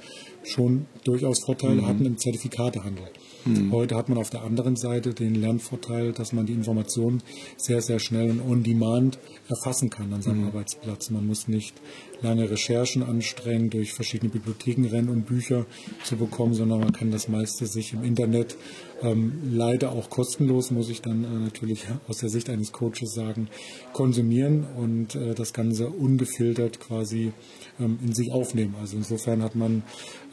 schon 0.43 0.87
durchaus 1.03 1.43
Vorteile 1.45 1.83
mhm. 1.83 1.85
hatten 1.85 2.05
im 2.07 2.17
Zertifikatehandel. 2.17 3.05
Mhm. 3.45 3.71
Heute 3.71 3.95
hat 3.95 4.09
man 4.09 4.17
auf 4.17 4.31
der 4.31 4.41
anderen 4.41 4.75
Seite 4.75 5.13
den 5.13 5.35
Lernvorteil, 5.35 6.11
dass 6.11 6.33
man 6.33 6.47
die 6.47 6.53
Informationen 6.53 7.21
sehr, 7.57 7.83
sehr 7.83 7.99
schnell 7.99 8.31
und 8.31 8.41
on 8.41 8.63
demand 8.63 9.19
erfassen 9.47 9.91
kann 9.91 10.11
an 10.11 10.23
seinem 10.23 10.41
mhm. 10.41 10.47
Arbeitsplatz. 10.47 11.11
Man 11.11 11.27
muss 11.27 11.47
nicht 11.47 11.75
lange 12.21 12.49
Recherchen 12.49 13.03
anstrengen, 13.03 13.69
durch 13.69 13.93
verschiedene 13.93 14.31
Bibliotheken 14.31 14.87
rennen, 14.87 15.09
um 15.09 15.23
Bücher 15.23 15.65
zu 16.03 16.17
bekommen, 16.17 16.53
sondern 16.53 16.79
man 16.79 16.91
kann 16.91 17.11
das 17.11 17.27
meiste 17.27 17.65
sich 17.65 17.93
im 17.93 18.03
Internet 18.03 18.57
ähm, 19.01 19.33
leider 19.51 19.91
auch 19.91 20.09
kostenlos, 20.09 20.71
muss 20.71 20.89
ich 20.89 21.01
dann 21.01 21.23
äh, 21.23 21.27
natürlich 21.27 21.85
aus 22.07 22.19
der 22.19 22.29
Sicht 22.29 22.49
eines 22.49 22.71
Coaches 22.71 23.13
sagen, 23.13 23.47
konsumieren 23.93 24.65
und 24.77 25.15
äh, 25.15 25.33
das 25.33 25.53
Ganze 25.53 25.89
ungefiltert 25.89 26.79
quasi 26.79 27.31
ähm, 27.79 27.99
in 28.03 28.13
sich 28.13 28.31
aufnehmen. 28.31 28.75
Also 28.79 28.97
insofern 28.97 29.41
hat 29.41 29.55
man 29.55 29.83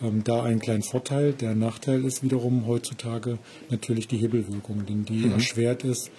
ähm, 0.03 0.23
da 0.25 0.43
einen 0.43 0.61
kleinen 0.61 0.83
Vorteil. 0.83 1.33
Der 1.33 1.55
Nachteil 1.55 2.05
ist 2.05 2.23
wiederum 2.23 2.67
heutzutage 2.67 3.39
natürlich 3.71 4.09
die 4.09 4.19
Hebelwirkung, 4.19 4.85
denn 4.87 5.05
die 5.05 5.27
mhm. 5.27 5.33
erschwert 5.33 5.85
es, 5.85 6.11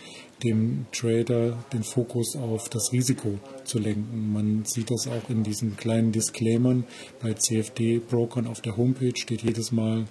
dem 0.44 0.86
Trader 0.92 1.58
den 1.74 1.84
Fokus 1.84 2.36
auf 2.36 2.70
das 2.70 2.92
Risiko 2.92 3.40
zu 3.64 3.80
lenken. 3.80 4.34
Man 4.34 4.66
sieht 4.66 4.92
das 4.92 5.08
auch 5.08 5.30
in 5.30 5.44
diesen 5.44 5.78
kleinen 5.78 6.12
Disclaimern 6.12 6.86
bei 7.22 7.34
CFD-Brokern 7.34 8.48
auf 8.48 8.62
der 8.62 8.78
Homepage, 8.78 9.16
steht 9.16 9.42
jedes 9.42 9.72
Mal 9.72 10.06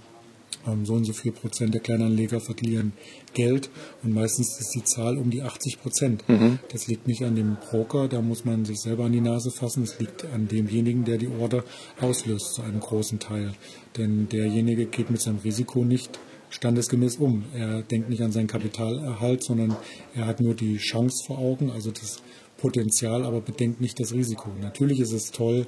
ähm, 0.66 0.85
so 0.85 0.94
und 0.94 1.04
so 1.04 1.12
viel 1.12 1.32
Prozent 1.32 1.75
der 1.75 1.80
Kleinanleger 1.80 2.40
verlieren 2.40 2.92
Geld 3.35 3.70
und 4.02 4.12
meistens 4.12 4.58
ist 4.58 4.75
die 4.75 4.85
Zahl 4.85 5.16
um 5.16 5.30
die 5.30 5.42
80 5.42 5.80
Prozent. 5.80 6.28
Mhm. 6.28 6.58
Das 6.73 6.87
liegt 6.88 7.06
nicht 7.06 7.23
an 7.25 7.37
dem 7.37 7.56
Broker, 7.56 8.08
da 8.08 8.20
muss 8.20 8.44
man 8.44 8.64
sich 8.64 8.80
selber 8.80 9.04
an 9.04 9.12
die 9.12 9.20
Nase 9.20 9.50
fassen. 9.50 9.82
Es 9.85 9.99
liegt 9.99 10.25
an 10.26 10.49
demjenigen, 10.49 11.04
der 11.04 11.18
die 11.18 11.28
Order 11.28 11.64
auslöst 12.00 12.54
zu 12.54 12.62
einem 12.62 12.80
großen 12.80 13.18
Teil. 13.18 13.52
Denn 13.97 14.28
derjenige 14.28 14.87
geht 14.87 15.11
mit 15.11 15.20
seinem 15.20 15.38
Risiko 15.38 15.85
nicht 15.85 16.18
standesgemäß 16.50 17.17
um. 17.17 17.45
Er 17.55 17.83
denkt 17.83 18.09
nicht 18.09 18.23
an 18.23 18.33
seinen 18.33 18.47
Kapitalerhalt, 18.47 19.43
sondern 19.43 19.76
er 20.14 20.26
hat 20.26 20.40
nur 20.40 20.55
die 20.55 20.76
Chance 20.76 21.25
vor 21.26 21.38
Augen, 21.38 21.71
also 21.71 21.90
das 21.90 22.23
Potenzial, 22.57 23.25
aber 23.25 23.40
bedenkt 23.40 23.81
nicht 23.81 24.00
das 24.00 24.12
Risiko. 24.12 24.50
Natürlich 24.61 25.00
ist 25.00 25.12
es 25.12 25.31
toll, 25.31 25.67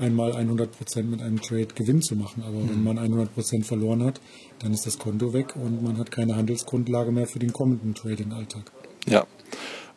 einmal 0.00 0.32
100% 0.32 1.02
mit 1.02 1.20
einem 1.20 1.40
Trade 1.40 1.68
Gewinn 1.74 2.02
zu 2.02 2.16
machen. 2.16 2.42
Aber 2.46 2.58
mhm. 2.58 2.70
wenn 2.70 2.82
man 2.82 2.98
100% 2.98 3.64
verloren 3.64 4.04
hat, 4.04 4.20
dann 4.60 4.72
ist 4.72 4.86
das 4.86 4.98
Konto 4.98 5.32
weg 5.32 5.56
und 5.56 5.82
man 5.82 5.98
hat 5.98 6.10
keine 6.10 6.36
Handelsgrundlage 6.36 7.12
mehr 7.12 7.26
für 7.26 7.38
den 7.38 7.52
kommenden 7.52 7.94
Trading-Alltag. 7.94 8.70
Ja, 9.06 9.26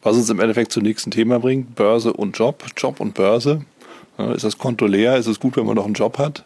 was 0.02 0.18
uns 0.18 0.30
im 0.30 0.40
Endeffekt 0.40 0.72
zum 0.72 0.84
nächsten 0.84 1.12
Thema 1.12 1.40
bringt, 1.40 1.76
Börse 1.76 2.14
und 2.14 2.38
Job, 2.38 2.64
Job 2.76 3.00
und 3.00 3.14
Börse. 3.14 3.66
Ist 4.18 4.46
das 4.46 4.58
Konto 4.58 4.86
leer? 4.86 5.18
Ist 5.18 5.28
es 5.28 5.40
gut, 5.40 5.58
wenn 5.58 5.66
man 5.66 5.76
noch 5.76 5.86
einen 5.86 5.94
Job 5.94 6.18
hat? 6.18 6.46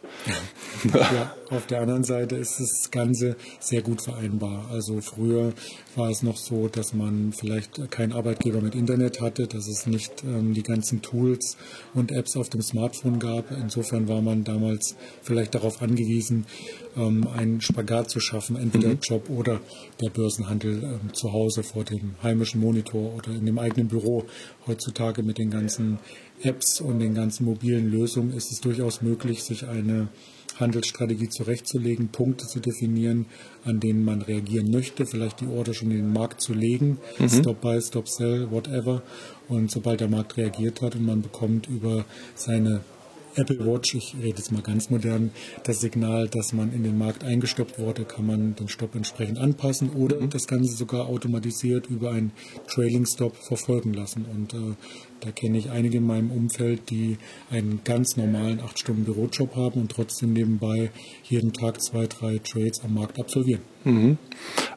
ja, 0.94 1.36
auf 1.52 1.68
der 1.68 1.82
anderen 1.82 2.04
Seite 2.04 2.36
ist 2.36 2.60
das 2.60 2.90
Ganze 2.90 3.36
sehr 3.60 3.82
gut 3.82 4.02
vereinbar. 4.02 4.66
Also 4.72 5.02
früher 5.02 5.54
war 5.96 6.10
es 6.10 6.24
noch 6.24 6.38
so, 6.38 6.68
dass 6.68 6.94
man 6.94 7.32
vielleicht 7.32 7.92
keinen 7.92 8.14
Arbeitgeber 8.14 8.62
mit 8.62 8.76
Internet 8.76 9.22
hatte, 9.22 9.46
dass 9.46 9.68
es 9.68 9.86
nicht 9.86 10.24
ähm, 10.24 10.54
die 10.54 10.64
ganzen 10.64 11.02
Tools 11.02 11.58
und 11.94 12.12
Apps 12.12 12.38
auf 12.38 12.50
dem 12.50 12.62
Smartphone 12.62 13.20
gab. 13.20 13.52
Insofern 13.52 14.08
war 14.08 14.22
man 14.22 14.44
damals 14.44 14.96
vielleicht 15.22 15.54
darauf 15.54 15.82
angewiesen, 15.82 16.46
ähm, 16.98 17.28
einen 17.28 17.62
Spagat 17.62 18.10
zu 18.10 18.20
schaffen, 18.20 18.56
entweder 18.56 18.90
mhm. 18.90 19.00
Job 19.02 19.30
oder 19.30 19.60
der 20.02 20.10
Börsenhandel 20.10 20.84
ähm, 20.84 21.14
zu 21.14 21.34
Hause 21.34 21.64
vor 21.64 21.84
dem 21.84 22.16
heimischen 22.24 22.62
Monitor 22.62 23.14
oder 23.16 23.30
in 23.30 23.46
dem 23.46 23.60
eigenen 23.60 23.88
Büro. 23.90 24.26
Heutzutage 24.66 25.24
mit 25.24 25.38
den 25.38 25.50
ganzen 25.50 26.00
Apps 26.44 26.82
und 26.82 27.00
den 27.00 27.14
ganzen 27.14 27.46
mobilen 27.46 27.90
Lösungen 27.92 28.34
ist 28.34 28.52
es 28.52 28.62
durchaus 28.62 29.02
möglich, 29.02 29.44
sich 29.44 29.68
eine 29.68 30.10
Handelsstrategie 30.60 31.30
zurechtzulegen, 31.30 32.10
Punkte 32.10 32.46
zu 32.46 32.60
definieren, 32.60 33.28
an 33.64 33.80
denen 33.80 34.04
man 34.04 34.22
reagieren 34.22 34.72
möchte, 34.72 35.06
vielleicht 35.06 35.42
die 35.42 35.48
Order 35.48 35.74
schon 35.74 35.92
in 35.92 35.98
den 35.98 36.14
Markt 36.14 36.42
zu 36.42 36.54
legen, 36.54 36.98
mhm. 37.18 37.30
Stop 37.30 37.62
Buy, 37.62 37.82
Stop 37.82 38.10
Sell, 38.10 38.52
whatever. 38.52 39.02
Und 39.48 39.72
sobald 39.72 40.02
der 40.02 40.10
Markt 40.10 40.38
reagiert 40.38 40.82
hat 40.82 40.96
und 40.96 41.06
man 41.06 41.22
bekommt 41.22 41.68
über 41.68 42.06
seine 42.36 42.82
Apple 43.36 43.66
Watch, 43.66 43.96
ich 43.96 44.16
rede 44.16 44.38
jetzt 44.38 44.52
mal 44.52 44.62
ganz 44.62 44.90
modern, 44.90 45.32
das 45.64 45.80
Signal, 45.80 46.28
dass 46.28 46.52
man 46.52 46.74
in 46.74 46.84
den 46.84 46.98
Markt 46.98 47.24
eingestoppt 47.24 47.80
wurde, 47.80 48.04
kann 48.04 48.26
man 48.26 48.56
den 48.56 48.68
Stopp 48.68 48.96
entsprechend 48.96 49.38
anpassen 49.38 49.92
oder 49.92 50.20
mhm. 50.20 50.30
das 50.30 50.48
Ganze 50.48 50.76
sogar 50.76 51.08
automatisiert 51.08 51.88
über 51.88 52.12
einen 52.12 52.32
Trailing 52.68 53.06
Stop 53.06 53.36
verfolgen 53.38 53.94
lassen. 53.94 54.26
Und 54.26 54.54
äh, 54.54 54.76
da 55.22 55.32
kenne 55.32 55.58
ich 55.58 55.70
einige 55.72 55.98
in 55.98 56.08
meinem 56.08 56.32
Umfeld, 56.32 56.90
die 56.90 57.18
einen 57.50 57.82
ganz 57.84 58.18
normalen 58.18 58.60
8-Stunden-Bürojob 58.62 59.56
haben 59.56 59.82
und 59.82 59.92
trotzdem 59.92 60.34
nebenbei 60.34 60.92
jeden 61.24 61.54
Tag 61.54 61.82
zwei, 61.82 62.08
drei 62.08 62.40
Trades 62.40 62.82
am 62.84 62.94
Markt 62.94 63.20
absolvieren. 63.20 63.62
Mhm. 63.84 64.18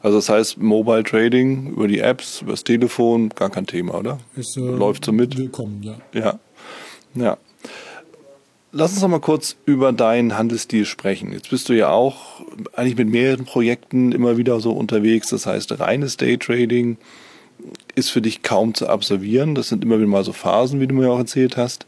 Also 0.01 0.17
das 0.17 0.29
heißt, 0.29 0.57
Mobile 0.57 1.03
Trading 1.03 1.67
über 1.67 1.87
die 1.87 1.99
Apps, 1.99 2.41
über 2.41 2.51
das 2.51 2.63
Telefon, 2.63 3.29
gar 3.29 3.49
kein 3.49 3.65
Thema, 3.65 3.95
oder? 3.95 4.19
Ist, 4.35 4.57
äh, 4.57 4.61
Läuft 4.61 5.05
so 5.05 5.11
mit? 5.11 5.37
Willkommen, 5.37 5.81
ja. 5.83 5.97
Ja. 6.13 6.39
Ja. 7.15 7.37
Lass 8.75 8.93
uns 8.93 9.03
noch 9.03 9.09
mal 9.09 9.19
kurz 9.19 9.55
über 9.65 9.93
deinen 9.93 10.35
Handelsstil 10.35 10.85
sprechen. 10.85 11.31
Jetzt 11.31 11.51
bist 11.51 11.69
du 11.69 11.73
ja 11.73 11.89
auch 11.89 12.41
eigentlich 12.75 12.97
mit 12.97 13.07
mehreren 13.07 13.45
Projekten 13.45 14.11
immer 14.11 14.37
wieder 14.37 14.59
so 14.59 14.71
unterwegs. 14.71 15.29
Das 15.29 15.45
heißt, 15.45 15.79
reines 15.79 16.17
Daytrading 16.17 16.97
ist 17.95 18.09
für 18.09 18.21
dich 18.21 18.41
kaum 18.41 18.73
zu 18.73 18.87
absolvieren. 18.87 19.55
Das 19.55 19.69
sind 19.69 19.83
immer 19.83 19.97
wieder 19.97 20.07
mal 20.07 20.23
so 20.23 20.33
Phasen, 20.33 20.79
wie 20.79 20.87
du 20.87 20.95
mir 20.95 21.11
auch 21.11 21.19
erzählt 21.19 21.57
hast. 21.57 21.85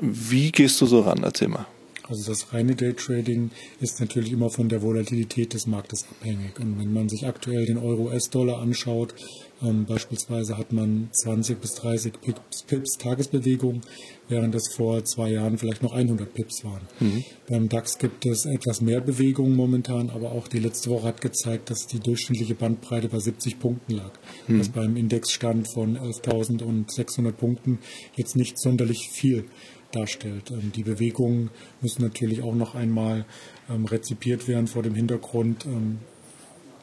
Wie 0.00 0.52
gehst 0.52 0.80
du 0.80 0.86
so 0.86 1.00
ran? 1.00 1.22
Erzähl 1.22 1.48
mal. 1.48 1.66
Also 2.08 2.30
das 2.30 2.52
reine 2.52 2.76
Daytrading 2.76 3.50
ist 3.80 4.00
natürlich 4.00 4.32
immer 4.32 4.48
von 4.48 4.68
der 4.68 4.82
Volatilität 4.82 5.54
des 5.54 5.66
Marktes 5.66 6.06
abhängig. 6.08 6.58
Und 6.60 6.78
wenn 6.78 6.92
man 6.92 7.08
sich 7.08 7.26
aktuell 7.26 7.66
den 7.66 7.78
Euro-US-Dollar 7.78 8.60
anschaut, 8.60 9.14
ähm, 9.62 9.86
beispielsweise 9.86 10.58
hat 10.58 10.72
man 10.72 11.08
20 11.12 11.60
bis 11.60 11.74
30 11.76 12.20
Pips, 12.20 12.62
Pips 12.64 12.98
Tagesbewegung, 12.98 13.80
während 14.28 14.54
es 14.54 14.68
vor 14.68 15.04
zwei 15.04 15.30
Jahren 15.30 15.56
vielleicht 15.56 15.82
noch 15.82 15.92
100 15.92 16.32
Pips 16.34 16.64
waren. 16.64 16.82
Mhm. 17.00 17.24
Beim 17.48 17.68
DAX 17.68 17.98
gibt 17.98 18.26
es 18.26 18.44
etwas 18.44 18.80
mehr 18.80 19.00
Bewegung 19.00 19.54
momentan, 19.54 20.10
aber 20.10 20.32
auch 20.32 20.48
die 20.48 20.58
letzte 20.58 20.90
Woche 20.90 21.06
hat 21.06 21.20
gezeigt, 21.20 21.70
dass 21.70 21.86
die 21.86 22.00
durchschnittliche 22.00 22.54
Bandbreite 22.54 23.08
bei 23.08 23.18
70 23.18 23.58
Punkten 23.58 23.94
lag, 23.94 24.12
mhm. 24.46 24.60
was 24.60 24.68
beim 24.68 24.96
Indexstand 24.96 25.68
von 25.72 25.96
11.600 25.96 27.32
Punkten 27.32 27.78
jetzt 28.14 28.36
nicht 28.36 28.58
sonderlich 28.58 29.08
viel 29.10 29.44
darstellt. 29.92 30.50
Ähm, 30.50 30.72
die 30.74 30.82
Bewegungen 30.82 31.50
müssen 31.80 32.02
natürlich 32.02 32.42
auch 32.42 32.54
noch 32.54 32.74
einmal 32.74 33.24
ähm, 33.70 33.86
rezipiert 33.86 34.48
werden 34.48 34.66
vor 34.66 34.82
dem 34.82 34.94
Hintergrund 34.94 35.64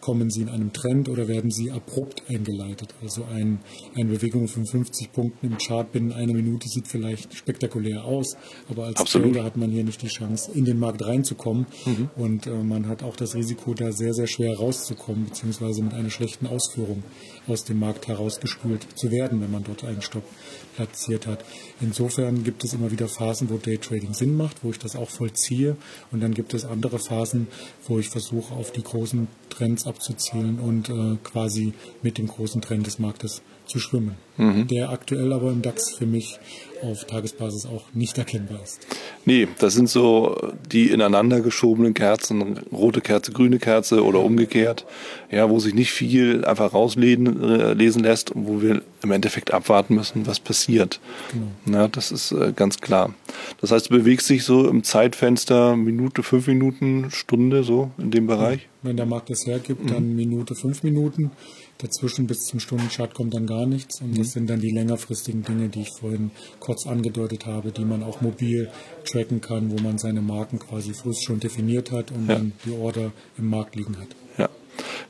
kommen 0.04 0.30
sie 0.30 0.42
in 0.42 0.50
einem 0.50 0.74
Trend 0.74 1.08
oder 1.08 1.30
werden 1.30 1.50
sie 1.50 1.72
abrupt 1.72 2.24
eingeleitet. 2.28 2.94
Also 3.02 3.24
ein, 3.24 3.60
eine 3.96 4.10
Bewegung 4.10 4.50
von 4.50 4.66
50 4.66 5.14
Punkten 5.14 5.48
im 5.48 5.58
Chart 5.58 5.90
binnen 5.94 6.12
einer 6.12 6.34
Minute 6.34 6.68
sieht 6.68 6.90
vielleicht 6.90 7.34
spektakulär 7.34 8.04
aus, 8.04 8.36
aber 8.70 8.84
als 8.84 8.98
Absolut. 8.98 9.32
Trader 9.32 9.46
hat 9.46 9.56
man 9.56 9.72
hier 9.72 9.86
nicht 9.86 10.02
die 10.02 10.10
Chance, 10.10 10.52
in 10.54 10.66
den 10.66 10.78
Markt 10.78 11.06
reinzukommen 11.06 11.68
mhm. 11.86 12.10
und 12.18 12.48
äh, 12.48 12.52
man 12.52 12.90
hat 12.90 13.02
auch 13.02 13.16
das 13.16 13.34
Risiko, 13.34 13.74
da 13.76 13.94
sehr, 13.94 14.14
sehr 14.14 14.28
schwer 14.28 14.58
rauszukommen, 14.58 15.24
beziehungsweise 15.24 15.82
mit 15.82 15.94
einer 15.94 16.10
schlechten 16.10 16.48
Ausführung 16.48 17.04
aus 17.48 17.64
dem 17.64 17.80
Markt 17.80 18.10
herausgespült 18.10 18.86
zu 18.96 19.10
werden, 19.10 19.40
wenn 19.40 19.52
man 19.52 19.64
dort 19.64 19.86
einen 19.86 20.02
Stopp 20.02 20.26
platziert 20.76 21.28
hat. 21.28 21.46
Insofern 21.82 22.44
gibt 22.44 22.64
es 22.64 22.74
immer 22.74 22.92
wieder 22.92 23.08
Phasen, 23.08 23.50
wo 23.50 23.58
Daytrading 23.58 24.14
Sinn 24.14 24.36
macht, 24.36 24.64
wo 24.64 24.72
ich 24.72 24.80
das 24.80 24.96
auch 24.96 25.10
vollziehe. 25.10 25.76
Und 26.12 26.22
dann 26.22 26.34
gibt 26.34 26.54
es 26.54 26.66
andere 26.66 27.00
Phasen, 27.00 27.48
wo 27.88 28.00
ich 28.00 28.10
versuche, 28.10 28.54
auf 28.54 28.72
die 28.72 28.84
großen 28.84 29.28
Trends 29.50 29.86
abzuzielen 29.94 30.60
und 30.60 30.90
äh, 30.90 31.18
quasi 31.24 31.74
mit 32.02 32.18
dem 32.18 32.28
großen 32.28 32.62
Trend 32.62 32.88
des 32.88 33.00
Marktes 33.00 33.42
zu 33.66 33.80
schwimmen. 33.80 34.16
Mhm. 34.38 34.68
Der 34.68 34.90
aktuell 34.90 35.32
aber 35.32 35.52
im 35.52 35.62
DAX 35.62 35.96
für 35.96 36.06
mich 36.06 36.40
auf 36.82 37.06
Tagesbasis 37.06 37.66
auch 37.66 37.84
nicht 37.94 38.18
erkennbar 38.18 38.62
ist. 38.62 38.86
Nee, 39.26 39.48
das 39.60 39.74
sind 39.74 39.90
so 39.90 40.36
die 40.72 40.90
ineinander 40.90 41.40
geschobenen 41.40 41.94
Kerzen, 41.94 42.58
rote 42.72 43.00
Kerze, 43.00 43.32
grüne 43.32 43.60
Kerze 43.60 44.04
oder 44.04 44.20
umgekehrt, 44.20 44.86
ja, 45.32 45.50
wo 45.50 45.60
sich 45.60 45.74
nicht 45.74 45.92
viel 45.92 46.44
einfach 46.46 46.74
rauslesen 46.74 47.42
äh, 47.42 47.74
lässt 47.74 48.32
und 48.32 48.48
wo 48.48 48.62
wir 48.62 48.82
im 49.02 49.12
Endeffekt 49.12 49.54
abwarten 49.54 49.96
müssen, 49.96 50.26
was 50.28 50.40
passiert. 50.40 51.00
Genau. 51.32 51.78
Ja, 51.78 51.88
das 51.88 52.12
ist 52.12 52.32
äh, 52.32 52.52
ganz 52.54 52.82
klar. 52.82 53.14
Das 53.62 53.72
heißt, 53.72 53.90
du 53.90 53.98
bewegst 53.98 54.30
dich 54.30 54.44
so 54.44 54.68
im 54.68 54.84
Zeitfenster 54.84 55.78
Minute, 55.78 56.24
fünf 56.24 56.48
Minuten, 56.48 57.12
Stunde 57.12 57.64
so 57.64 57.92
in 57.98 58.12
dem 58.12 58.28
Bereich? 58.28 58.68
Wenn 58.82 58.98
der 58.98 59.06
Markt 59.06 59.30
das 59.30 59.46
hergibt, 59.46 59.90
dann 59.90 60.10
mhm. 60.10 60.16
Minute, 60.18 60.56
fünf 60.56 60.84
Minuten. 60.84 61.32
Dazwischen 61.84 62.28
bis 62.28 62.46
zum 62.46 62.62
Stundenchart 62.62 63.14
kommt 63.14 63.34
dann 63.34 63.46
gar 63.46 63.66
nichts. 63.66 64.00
Und 64.00 64.18
das 64.18 64.28
mhm. 64.28 64.32
sind 64.32 64.50
dann 64.50 64.62
die 64.62 64.72
längerfristigen 64.72 65.44
Dinge, 65.44 65.68
die 65.68 65.82
ich 65.82 65.92
vorhin 65.92 66.32
kurz 66.60 66.88
angedeutet 66.88 67.46
habe, 67.46 67.74
die 67.74 67.84
man 67.84 68.04
auch 68.04 68.22
mobil 68.22 68.70
tracken 69.04 69.42
kann, 69.42 69.70
wo 69.70 69.82
man 69.84 69.98
seine 69.98 70.22
Marken 70.22 70.60
quasi 70.60 70.94
früh 70.94 71.14
schon 71.14 71.42
definiert 71.42 71.92
hat 71.92 72.12
und 72.12 72.30
ja. 72.30 72.36
dann 72.36 72.54
die 72.66 72.72
Order 72.72 73.12
im 73.38 73.50
Markt 73.50 73.76
liegen 73.76 73.98
hat. 73.98 74.08
Ja. 74.38 74.50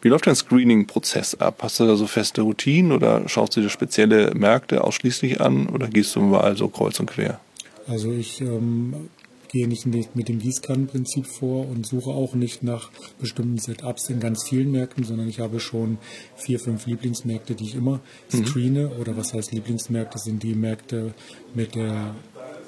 Wie 0.02 0.10
läuft 0.10 0.26
dein 0.26 0.36
Screening-Prozess 0.36 1.36
ab? 1.36 1.60
Hast 1.62 1.80
du 1.80 1.86
da 1.86 1.96
so 1.96 2.08
feste 2.08 2.42
Routinen 2.42 2.92
oder 2.92 3.30
schaust 3.30 3.56
du 3.56 3.62
dir 3.62 3.70
spezielle 3.70 4.34
Märkte 4.34 4.84
ausschließlich 4.84 5.42
an 5.42 5.68
oder 5.68 5.88
gehst 5.88 6.16
du 6.16 6.22
mal 6.22 6.58
so 6.58 6.70
kreuz 6.70 7.00
und 7.00 7.06
quer? 7.06 7.40
Also 7.88 8.12
ich 8.12 8.42
ähm, 8.42 9.10
gehe 9.54 9.68
nicht 9.68 9.86
mit 9.86 10.30
dem 10.30 10.40
Gießkannenprinzip 10.40 11.28
vor 11.28 11.70
und 11.70 11.86
suche 11.86 12.10
auch 12.10 12.34
nicht 12.34 12.64
nach 12.64 12.90
bestimmten 13.20 13.60
Setups 13.60 14.10
in 14.10 14.20
ganz 14.20 14.44
vielen 14.50 14.72
Märkten, 14.72 15.04
sondern 15.04 15.30
ich 15.30 15.40
habe 15.40 15.60
schon 15.60 16.00
vier, 16.36 16.60
fünf 16.60 16.88
Lieblingsmärkte, 16.88 17.54
die 17.54 17.66
ich 17.66 17.76
immer 17.76 18.02
mhm. 18.32 18.46
screene. 18.46 18.90
Oder 19.00 19.16
was 19.16 19.34
heißt 19.34 19.52
Lieblingsmärkte 19.52 20.18
sind 20.18 20.42
die 20.42 20.56
Märkte 20.56 21.14
mit 21.54 21.76
der 21.76 22.16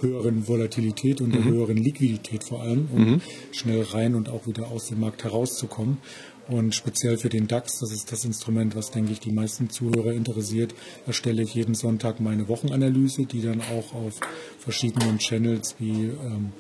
höheren 0.01 0.47
Volatilität 0.47 1.21
und 1.21 1.33
der 1.33 1.41
mhm. 1.41 1.51
höheren 1.51 1.77
Liquidität 1.77 2.43
vor 2.43 2.61
allem, 2.61 2.87
um 2.91 3.05
mhm. 3.05 3.21
schnell 3.51 3.83
rein 3.83 4.15
und 4.15 4.29
auch 4.29 4.47
wieder 4.47 4.67
aus 4.67 4.87
dem 4.87 4.99
Markt 4.99 5.23
herauszukommen. 5.23 5.97
Und 6.47 6.75
speziell 6.75 7.17
für 7.17 7.29
den 7.29 7.47
DAX, 7.47 7.79
das 7.79 7.91
ist 7.91 8.11
das 8.11 8.23
Instrument, 8.23 8.75
was, 8.75 8.91
denke 8.91 9.11
ich, 9.11 9.19
die 9.19 9.31
meisten 9.31 9.69
Zuhörer 9.69 10.13
interessiert, 10.13 10.75
erstelle 11.07 11.41
ich 11.41 11.55
jeden 11.55 11.73
Sonntag 11.73 12.19
meine 12.19 12.47
Wochenanalyse, 12.47 13.25
die 13.25 13.41
dann 13.41 13.61
auch 13.61 13.95
auf 13.95 14.19
verschiedenen 14.59 15.17
Channels 15.17 15.75
wie 15.79 16.03
ähm, 16.03 16.51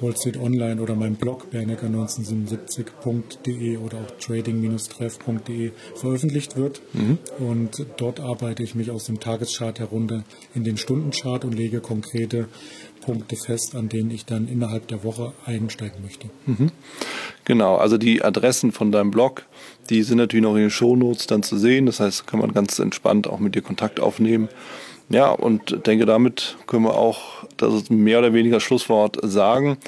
Wall 0.00 0.16
Street 0.16 0.38
Online 0.38 0.80
oder 0.80 0.94
meinem 0.94 1.16
Blog 1.16 1.48
bernecker1977.de 1.52 3.76
oder 3.78 3.98
auch 3.98 4.10
trading-treff.de 4.20 5.72
veröffentlicht 5.94 6.56
wird. 6.56 6.80
Mhm. 6.92 7.18
Und 7.38 7.86
dort 7.96 8.20
arbeite 8.20 8.62
ich 8.62 8.74
mich 8.74 8.90
aus 8.90 9.04
dem 9.04 9.20
Tageschart 9.20 9.78
herunter 9.78 10.24
in 10.54 10.64
den 10.64 10.76
Stundenchart 10.76 11.44
und 11.44 11.54
lege 11.54 11.80
konkrete 11.80 12.48
Punkte 13.00 13.36
fest, 13.36 13.74
an 13.74 13.88
denen 13.88 14.10
ich 14.10 14.26
dann 14.26 14.48
innerhalb 14.48 14.88
der 14.88 15.04
Woche 15.04 15.32
einsteigen 15.46 16.02
möchte. 16.02 16.28
Mhm. 16.46 16.70
Genau, 17.44 17.76
also 17.76 17.96
die 17.96 18.22
Adressen 18.22 18.72
von 18.72 18.92
deinem 18.92 19.10
Blog, 19.10 19.46
die 19.88 20.02
sind 20.02 20.18
natürlich 20.18 20.42
noch 20.42 20.56
in 20.56 20.62
den 20.62 20.70
Shownotes 20.70 21.26
dann 21.26 21.42
zu 21.42 21.56
sehen. 21.56 21.86
Das 21.86 22.00
heißt, 22.00 22.26
kann 22.26 22.40
man 22.40 22.52
ganz 22.52 22.78
entspannt 22.78 23.26
auch 23.26 23.38
mit 23.38 23.54
dir 23.54 23.62
Kontakt 23.62 24.00
aufnehmen. 24.00 24.48
Ja, 25.10 25.30
und 25.30 25.86
denke, 25.86 26.04
damit 26.06 26.56
können 26.66 26.84
wir 26.84 26.94
auch 26.94 27.44
das 27.56 27.88
mehr 27.90 28.18
oder 28.18 28.34
weniger 28.34 28.60
Schlusswort 28.60 29.18
sagen. 29.22 29.78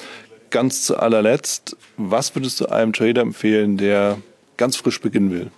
Ganz 0.50 0.82
zu 0.82 0.96
allerletzt, 0.96 1.76
was 1.96 2.34
würdest 2.34 2.60
du 2.60 2.66
einem 2.66 2.92
Trader 2.92 3.22
empfehlen, 3.22 3.76
der 3.76 4.18
ganz 4.56 4.76
frisch 4.76 5.00
beginnen 5.00 5.30
will? 5.30 5.50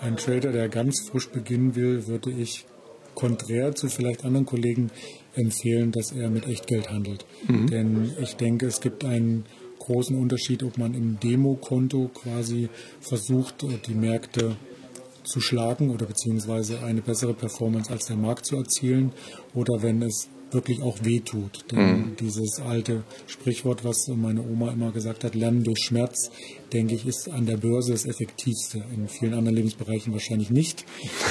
Ein 0.00 0.16
Trader, 0.16 0.52
der 0.52 0.68
ganz 0.68 1.08
frisch 1.08 1.28
beginnen 1.28 1.76
will, 1.76 2.06
würde 2.06 2.30
ich 2.30 2.66
konträr 3.14 3.74
zu 3.74 3.88
vielleicht 3.88 4.24
anderen 4.24 4.46
Kollegen 4.46 4.90
empfehlen, 5.34 5.92
dass 5.92 6.12
er 6.12 6.30
mit 6.30 6.46
Echtgeld 6.46 6.90
handelt. 6.90 7.24
Mhm. 7.48 7.66
Denn 7.68 8.12
ich 8.20 8.36
denke, 8.36 8.66
es 8.66 8.80
gibt 8.80 9.04
einen 9.04 9.44
großen 9.78 10.18
Unterschied, 10.18 10.62
ob 10.62 10.78
man 10.78 10.94
im 10.94 11.18
Demokonto 11.20 12.10
quasi 12.12 12.68
versucht, 13.00 13.64
die 13.86 13.94
Märkte 13.94 14.56
zu 15.26 15.40
schlagen 15.40 15.90
oder 15.90 16.06
beziehungsweise 16.06 16.82
eine 16.82 17.02
bessere 17.02 17.34
Performance 17.34 17.90
als 17.90 18.06
der 18.06 18.16
Markt 18.16 18.46
zu 18.46 18.56
erzielen 18.56 19.12
oder 19.54 19.82
wenn 19.82 20.02
es 20.02 20.28
wirklich 20.50 20.82
auch 20.82 20.98
wehtut. 21.02 21.64
Denn 21.72 21.98
mhm. 21.98 22.16
dieses 22.16 22.60
alte 22.60 23.02
Sprichwort, 23.26 23.84
was 23.84 24.08
meine 24.08 24.42
Oma 24.42 24.72
immer 24.72 24.92
gesagt 24.92 25.24
hat, 25.24 25.34
Lernen 25.34 25.64
durch 25.64 25.80
Schmerz, 25.80 26.30
denke 26.72 26.94
ich, 26.94 27.06
ist 27.06 27.28
an 27.30 27.46
der 27.46 27.56
Börse 27.56 27.92
das 27.92 28.06
Effektivste. 28.06 28.84
In 28.94 29.08
vielen 29.08 29.34
anderen 29.34 29.56
Lebensbereichen 29.56 30.12
wahrscheinlich 30.12 30.50
nicht. 30.50 30.84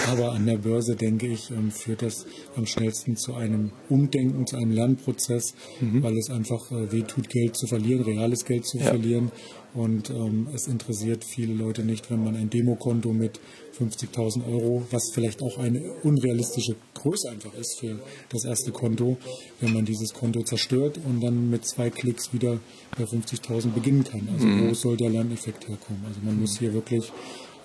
Aber 0.08 0.32
an 0.32 0.46
der 0.46 0.58
Börse, 0.58 0.96
denke 0.96 1.28
ich, 1.28 1.52
ähm, 1.52 1.72
führt 1.72 2.02
das 2.02 2.26
am 2.56 2.66
schnellsten 2.66 3.18
zu 3.18 3.34
einem 3.34 3.72
Umdenken, 3.90 4.48
zu 4.48 4.58
einem 4.58 4.72
Lernprozess, 4.72 5.54
mhm. 5.82 6.04
weil 6.04 6.18
es 6.18 6.30
einfach 6.30 6.72
äh, 6.72 6.92
wehtut, 6.92 7.30
Geld 7.30 7.56
zu 7.56 7.68
verlieren, 7.68 8.04
reales 8.04 8.46
Geld 8.46 8.66
zu 8.66 8.78
ja. 8.78 8.86
verlieren. 8.86 9.32
Und 9.76 10.10
ähm, 10.10 10.48
es 10.54 10.68
interessiert 10.68 11.26
viele 11.26 11.54
Leute 11.54 11.84
nicht, 11.84 12.10
wenn 12.10 12.24
man 12.24 12.38
ein 12.38 12.50
Demokonto 12.50 13.12
mit 13.12 13.42
50.000 13.78 14.48
Euro, 14.48 14.86
was 14.90 15.12
vielleicht 15.14 15.42
auch 15.42 15.58
eine 15.58 15.82
unrealistische 16.04 16.76
Größe 16.94 17.30
einfach 17.30 17.54
ist 17.56 17.80
für 17.80 18.00
das 18.30 18.46
erste 18.46 18.72
Konto, 18.72 19.18
wenn 19.60 19.74
man 19.74 19.84
dieses 19.84 20.14
Konto 20.14 20.44
zerstört 20.44 20.98
und 21.06 21.22
dann 21.22 21.50
mit 21.50 21.66
zwei 21.66 21.90
Klicks 21.90 22.34
wieder 22.34 22.60
bei 22.98 23.04
50.000 23.04 23.72
beginnen 23.72 24.06
kann. 24.06 24.30
Also 24.34 24.48
mhm. 24.48 24.70
wo 24.70 24.74
soll 24.74 24.96
der 24.96 25.10
Lerneffekt 25.36 25.68
herkommen? 25.68 26.04
Also 26.08 26.20
man 26.24 26.40
muss 26.40 26.58
hier 26.58 26.74
wirklich 26.74 27.12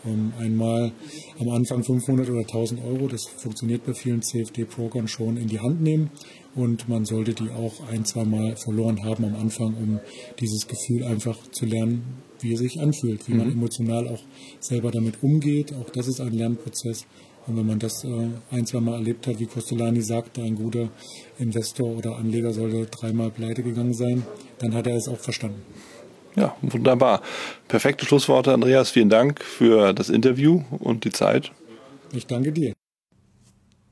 ähm, 0.04 0.32
einmal 0.38 0.92
am 1.38 1.48
Anfang 1.50 1.84
500 1.84 2.28
oder 2.28 2.40
1000 2.40 2.82
Euro, 2.84 3.08
das 3.08 3.26
funktioniert 3.26 3.84
bei 3.84 3.94
vielen 3.94 4.22
CFD-Brokern 4.22 5.08
schon, 5.08 5.36
in 5.36 5.48
die 5.48 5.60
Hand 5.60 5.82
nehmen 5.82 6.10
und 6.54 6.88
man 6.88 7.04
sollte 7.04 7.34
die 7.34 7.50
auch 7.50 7.86
ein, 7.88 8.04
zwei 8.04 8.24
Mal 8.24 8.56
verloren 8.56 9.04
haben 9.04 9.24
am 9.24 9.36
Anfang, 9.36 9.74
um 9.74 10.00
dieses 10.40 10.66
Gefühl 10.66 11.04
einfach 11.04 11.38
zu 11.50 11.66
lernen, 11.66 12.02
wie 12.40 12.54
es 12.54 12.60
sich 12.60 12.80
anfühlt, 12.80 13.28
wie 13.28 13.32
mhm. 13.32 13.38
man 13.38 13.52
emotional 13.52 14.08
auch 14.08 14.22
selber 14.58 14.90
damit 14.90 15.22
umgeht. 15.22 15.74
Auch 15.74 15.90
das 15.90 16.08
ist 16.08 16.20
ein 16.20 16.32
Lernprozess. 16.32 17.06
Und 17.46 17.56
wenn 17.56 17.66
man 17.66 17.78
das 17.78 18.04
äh, 18.04 18.28
ein, 18.50 18.66
zwei 18.66 18.80
Mal 18.80 18.94
erlebt 18.94 19.26
hat, 19.26 19.40
wie 19.40 19.46
Costolani 19.46 20.02
sagte, 20.02 20.42
ein 20.42 20.56
guter 20.56 20.90
Investor 21.38 21.96
oder 21.96 22.16
Anleger 22.16 22.52
sollte 22.52 22.86
dreimal 22.86 23.30
pleite 23.30 23.62
gegangen 23.62 23.94
sein, 23.94 24.22
dann 24.58 24.74
hat 24.74 24.86
er 24.86 24.96
es 24.96 25.08
auch 25.08 25.18
verstanden. 25.18 25.62
Ja, 26.36 26.54
wunderbar. 26.62 27.22
Perfekte 27.68 28.06
Schlussworte, 28.06 28.52
Andreas. 28.52 28.90
Vielen 28.90 29.08
Dank 29.08 29.42
für 29.42 29.92
das 29.92 30.08
Interview 30.10 30.62
und 30.78 31.04
die 31.04 31.10
Zeit. 31.10 31.52
Ich 32.12 32.26
danke 32.26 32.52
dir. 32.52 32.72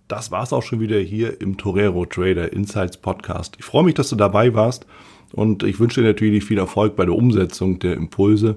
Das 0.09 0.31
war's 0.31 0.53
auch 0.53 0.63
schon 0.63 0.81
wieder 0.81 0.99
hier 0.99 1.41
im 1.41 1.59
Torero 1.59 2.07
Trader 2.07 2.53
Insights 2.53 2.97
Podcast. 2.97 3.57
Ich 3.59 3.65
freue 3.65 3.85
mich, 3.85 3.95
dass 3.95 4.09
du 4.09 4.17
dabei 4.17 4.55
warst 4.55 4.87
und 5.33 5.63
ich 5.63 5.79
wünsche 5.81 6.01
dir 6.01 6.07
natürlich 6.07 6.45
viel 6.45 6.59
Erfolg 6.59 6.97
bei 6.97 7.05
der 7.05 7.15
Umsetzung 7.15 7.79
der 7.79 7.95
Impulse. 7.95 8.57